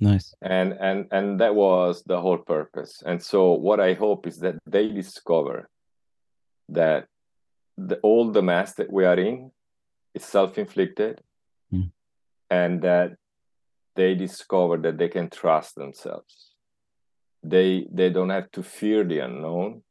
Nice. 0.00 0.34
And 0.42 0.74
and 0.74 1.06
and 1.10 1.40
that 1.40 1.54
was 1.54 2.02
the 2.04 2.20
whole 2.20 2.38
purpose. 2.38 3.02
And 3.04 3.22
so 3.22 3.52
what 3.52 3.80
I 3.80 3.94
hope 3.94 4.26
is 4.26 4.38
that 4.40 4.56
they 4.66 4.88
discover 4.88 5.68
that 6.68 7.06
the, 7.78 7.96
all 7.98 8.30
the 8.30 8.42
mess 8.42 8.74
that 8.74 8.92
we 8.92 9.04
are 9.04 9.18
in 9.18 9.50
is 10.14 10.24
self-inflicted 10.24 11.20
mm. 11.72 11.90
and 12.50 12.82
that 12.82 13.16
they 13.96 14.14
discover 14.14 14.76
that 14.76 14.98
they 14.98 15.08
can 15.08 15.28
trust 15.30 15.74
themselves. 15.74 16.52
They 17.42 17.86
they 17.90 18.10
don't 18.10 18.30
have 18.30 18.50
to 18.52 18.62
fear 18.62 19.04
the 19.04 19.20
unknown 19.20 19.82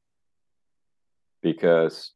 because 1.42 2.12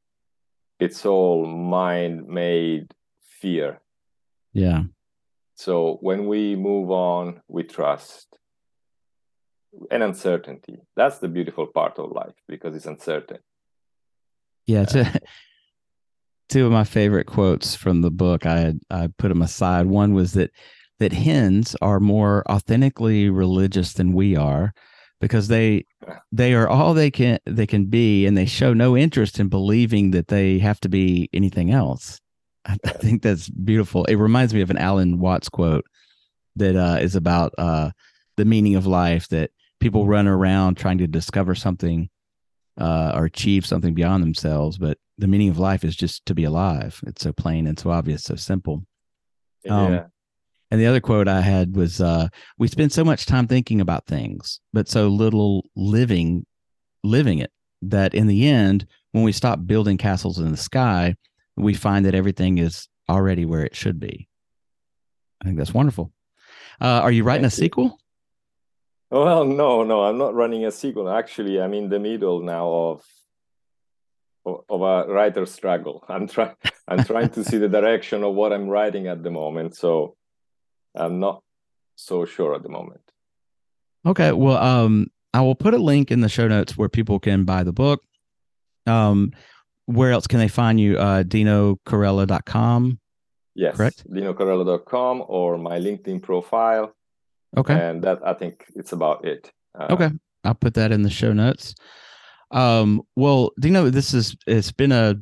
it's 0.79 1.05
all 1.05 1.45
mind 1.45 2.27
made 2.27 2.93
fear. 3.41 3.81
Yeah. 4.53 4.83
So 5.55 5.97
when 6.01 6.27
we 6.27 6.55
move 6.55 6.91
on 6.91 7.41
we 7.47 7.63
trust 7.63 8.37
and 9.91 10.03
uncertainty. 10.03 10.77
That's 10.95 11.19
the 11.19 11.27
beautiful 11.27 11.67
part 11.67 11.99
of 11.99 12.11
life 12.11 12.35
because 12.47 12.75
it's 12.75 12.85
uncertain. 12.85 13.39
Yeah 14.65 14.85
two, 14.85 15.05
two 16.49 16.65
of 16.65 16.71
my 16.71 16.83
favorite 16.83 17.27
quotes 17.27 17.75
from 17.75 18.01
the 18.01 18.11
book 18.11 18.45
i 18.45 18.59
had 18.59 18.79
i 18.89 19.07
put 19.17 19.29
them 19.29 19.41
aside. 19.41 19.85
One 19.85 20.13
was 20.13 20.33
that 20.33 20.51
that 20.99 21.13
hens 21.13 21.75
are 21.81 21.99
more 21.99 22.43
authentically 22.49 23.29
religious 23.29 23.93
than 23.93 24.13
we 24.13 24.35
are 24.35 24.73
because 25.21 25.47
they 25.47 25.85
they 26.31 26.53
are 26.53 26.67
all 26.67 26.93
they 26.93 27.11
can 27.11 27.39
they 27.45 27.67
can 27.67 27.85
be 27.85 28.25
and 28.25 28.37
they 28.37 28.45
show 28.45 28.73
no 28.73 28.95
interest 28.95 29.39
in 29.39 29.47
believing 29.47 30.11
that 30.11 30.27
they 30.27 30.59
have 30.59 30.79
to 30.79 30.89
be 30.89 31.29
anything 31.33 31.71
else 31.71 32.19
i, 32.65 32.77
I 32.85 32.91
think 32.91 33.21
that's 33.21 33.49
beautiful 33.49 34.05
it 34.05 34.15
reminds 34.15 34.53
me 34.53 34.61
of 34.61 34.69
an 34.69 34.77
alan 34.77 35.19
watts 35.19 35.49
quote 35.49 35.85
that 36.55 36.75
uh, 36.75 36.97
is 36.99 37.15
about 37.15 37.53
uh, 37.57 37.91
the 38.37 38.45
meaning 38.45 38.75
of 38.75 38.85
life 38.85 39.27
that 39.29 39.51
people 39.79 40.05
run 40.05 40.27
around 40.27 40.75
trying 40.75 40.97
to 40.99 41.07
discover 41.07 41.55
something 41.55 42.09
uh, 42.77 43.13
or 43.15 43.25
achieve 43.25 43.65
something 43.65 43.93
beyond 43.93 44.23
themselves. 44.23 44.77
But 44.77 44.97
the 45.17 45.27
meaning 45.27 45.49
of 45.49 45.59
life 45.59 45.83
is 45.83 45.95
just 45.95 46.25
to 46.27 46.35
be 46.35 46.43
alive. 46.43 47.01
It's 47.07 47.21
so 47.23 47.33
plain 47.33 47.67
and 47.67 47.79
so 47.79 47.91
obvious, 47.91 48.23
so 48.23 48.35
simple. 48.35 48.85
Um, 49.69 49.93
yeah. 49.93 50.05
And 50.71 50.79
the 50.79 50.85
other 50.85 50.99
quote 50.99 51.27
I 51.27 51.41
had 51.41 51.75
was, 51.75 51.99
uh, 51.99 52.27
"We 52.57 52.67
spend 52.67 52.91
so 52.91 53.03
much 53.03 53.25
time 53.25 53.47
thinking 53.47 53.81
about 53.81 54.05
things, 54.05 54.59
but 54.71 54.87
so 54.87 55.07
little 55.07 55.65
living, 55.75 56.45
living 57.03 57.39
it. 57.39 57.51
That 57.81 58.13
in 58.13 58.27
the 58.27 58.47
end, 58.47 58.85
when 59.11 59.23
we 59.23 59.31
stop 59.31 59.65
building 59.65 59.97
castles 59.97 60.37
in 60.37 60.51
the 60.51 60.57
sky, 60.57 61.15
we 61.55 61.73
find 61.73 62.05
that 62.05 62.15
everything 62.15 62.57
is 62.57 62.87
already 63.09 63.45
where 63.45 63.65
it 63.65 63.75
should 63.75 63.99
be." 63.99 64.27
I 65.41 65.45
think 65.45 65.57
that's 65.57 65.73
wonderful. 65.73 66.11
Uh, 66.81 66.99
are 67.03 67.11
you 67.11 67.23
writing 67.23 67.45
a 67.45 67.49
sequel? 67.49 67.97
Well, 69.09 69.45
no, 69.45 69.83
no, 69.83 70.03
I'm 70.03 70.19
not 70.19 70.35
running 70.35 70.65
a 70.65 70.71
sequel. 70.71 71.09
Actually, 71.09 71.59
I'm 71.59 71.73
in 71.73 71.89
the 71.89 71.99
middle 71.99 72.41
now 72.41 72.69
of 72.69 73.05
of, 74.45 74.63
of 74.69 74.81
a 74.81 75.11
writer 75.11 75.45
struggle. 75.45 76.03
I'm 76.07 76.27
trying 76.27 76.55
I'm 76.87 77.03
trying 77.03 77.29
to 77.29 77.43
see 77.43 77.57
the 77.57 77.69
direction 77.69 78.23
of 78.23 78.35
what 78.35 78.53
I'm 78.53 78.69
writing 78.69 79.07
at 79.07 79.23
the 79.23 79.31
moment. 79.31 79.75
So 79.75 80.15
I'm 80.95 81.19
not 81.19 81.43
so 81.95 82.25
sure 82.25 82.55
at 82.55 82.63
the 82.63 82.69
moment. 82.69 83.01
Okay. 84.05 84.31
Well, 84.31 84.57
um, 84.57 85.07
I 85.33 85.41
will 85.41 85.55
put 85.55 85.73
a 85.73 85.77
link 85.77 86.11
in 86.11 86.21
the 86.21 86.29
show 86.29 86.47
notes 86.47 86.77
where 86.77 86.89
people 86.89 87.19
can 87.19 87.43
buy 87.45 87.63
the 87.63 87.73
book. 87.73 88.01
Um, 88.87 89.31
where 89.85 90.11
else 90.11 90.27
can 90.27 90.39
they 90.39 90.47
find 90.47 90.79
you? 90.79 90.97
Uh, 90.97 91.23
DinoCorella.com. 91.23 92.99
Yes, 93.55 93.75
Correct. 93.75 94.09
dinocorella.com 94.09 95.23
or 95.27 95.57
my 95.57 95.79
LinkedIn 95.79 96.21
profile, 96.21 96.93
Okay. 97.57 97.73
and 97.73 98.01
that 98.03 98.19
I 98.25 98.33
think 98.33 98.65
it's 98.75 98.93
about 98.93 99.25
it. 99.25 99.51
Uh, 99.77 99.87
Okay. 99.91 100.09
I'll 100.45 100.55
put 100.55 100.75
that 100.75 100.91
in 100.93 101.01
the 101.01 101.09
show 101.09 101.33
notes. 101.33 101.75
Um, 102.51 103.01
well, 103.17 103.51
Dino, 103.59 103.89
this 103.89 104.13
is 104.13 104.35
it's 104.47 104.71
been 104.71 104.93
a, 104.93 105.15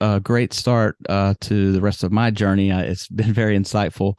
a 0.00 0.20
great 0.20 0.52
start 0.52 0.96
uh, 1.08 1.34
to 1.42 1.72
the 1.72 1.80
rest 1.80 2.04
of 2.04 2.12
my 2.12 2.30
journey. 2.30 2.70
Uh, 2.70 2.82
it's 2.82 3.08
been 3.08 3.32
very 3.32 3.56
insightful, 3.56 4.14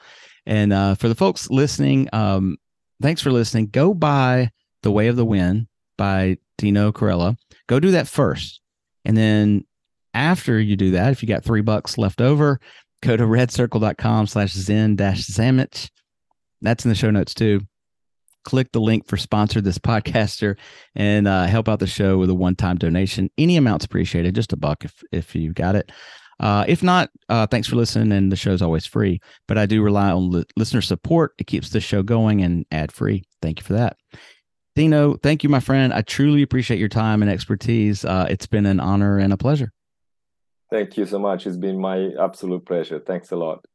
and 0.46 0.74
uh, 0.74 0.96
for 0.96 1.08
the 1.08 1.16
folks 1.16 1.50
listening, 1.50 2.10
um, 2.14 2.58
thanks 3.02 3.22
for 3.22 3.32
listening. 3.32 3.68
Go 3.68 3.94
buy 3.94 4.52
"The 4.84 4.92
Way 4.92 5.08
of 5.08 5.16
the 5.16 5.26
Wind" 5.26 5.68
by 5.98 6.38
Dino 6.58 6.92
Corella. 6.92 7.38
Go 7.68 7.80
do 7.80 7.92
that 7.92 8.08
first, 8.08 8.62
and 9.06 9.16
then 9.16 9.66
after 10.14 10.60
you 10.60 10.76
do 10.76 10.92
that, 10.92 11.12
if 11.12 11.22
you 11.22 11.28
got 11.28 11.44
three 11.44 11.62
bucks 11.62 11.98
left 11.98 12.22
over, 12.22 12.60
go 13.02 13.16
to 13.16 13.24
redcircle.com 13.24 14.28
slash 14.28 14.54
zen 14.54 14.96
dash 14.96 15.26
zamich. 15.26 15.90
That's 16.62 16.84
in 16.84 16.90
the 16.90 16.96
show 16.96 17.12
notes 17.12 17.34
too 17.34 17.62
click 18.44 18.72
the 18.72 18.82
link 18.82 19.08
for 19.08 19.18
sponsor 19.18 19.62
this 19.62 19.78
podcaster 19.90 20.58
and 20.96 21.28
uh, 21.28 21.46
help 21.46 21.70
out 21.70 21.80
the 21.80 21.88
show 21.88 22.18
with 22.18 22.30
a 22.30 22.36
one-time 22.36 22.78
donation 22.78 23.30
any 23.38 23.58
amount's 23.58 23.86
appreciated 23.86 24.36
just 24.36 24.54
a 24.54 24.58
buck 24.58 24.84
if 24.84 25.04
if 25.12 25.36
you 25.36 25.54
got 25.54 25.76
it 25.76 25.92
uh, 26.40 26.66
if 26.68 26.82
not 26.84 27.10
uh, 27.30 27.46
thanks 27.48 27.68
for 27.68 27.76
listening 27.76 28.12
and 28.12 28.32
the 28.32 28.36
show's 28.36 28.62
always 28.62 28.86
free 28.86 29.20
but 29.48 29.58
i 29.58 29.66
do 29.66 29.82
rely 29.82 30.12
on 30.12 30.32
li- 30.32 30.46
listener 30.56 30.82
support 30.82 31.34
it 31.38 31.48
keeps 31.48 31.70
the 31.70 31.80
show 31.80 32.04
going 32.04 32.42
and 32.42 32.66
ad 32.72 32.92
free 32.92 33.24
thank 33.42 33.60
you 33.60 33.64
for 33.64 33.74
that 33.74 33.98
dino 34.76 35.16
thank 35.16 35.44
you 35.44 35.50
my 35.50 35.60
friend 35.60 35.94
i 35.94 36.02
truly 36.02 36.42
appreciate 36.42 36.80
your 36.80 36.90
time 36.90 37.22
and 37.22 37.32
expertise 37.32 38.06
uh, 38.06 38.28
it's 38.30 38.48
been 38.48 38.66
an 38.66 38.80
honor 38.80 39.18
and 39.18 39.34
a 39.34 39.38
pleasure 39.38 39.72
Thank 40.70 40.98
you 40.98 41.06
so 41.06 41.18
much. 41.18 41.48
It's 41.48 41.58
been 41.58 41.80
my 41.80 42.12
absolute 42.20 42.66
pleasure. 42.66 43.00
Thanks 43.00 43.32
a 43.32 43.36
lot. 43.36 43.66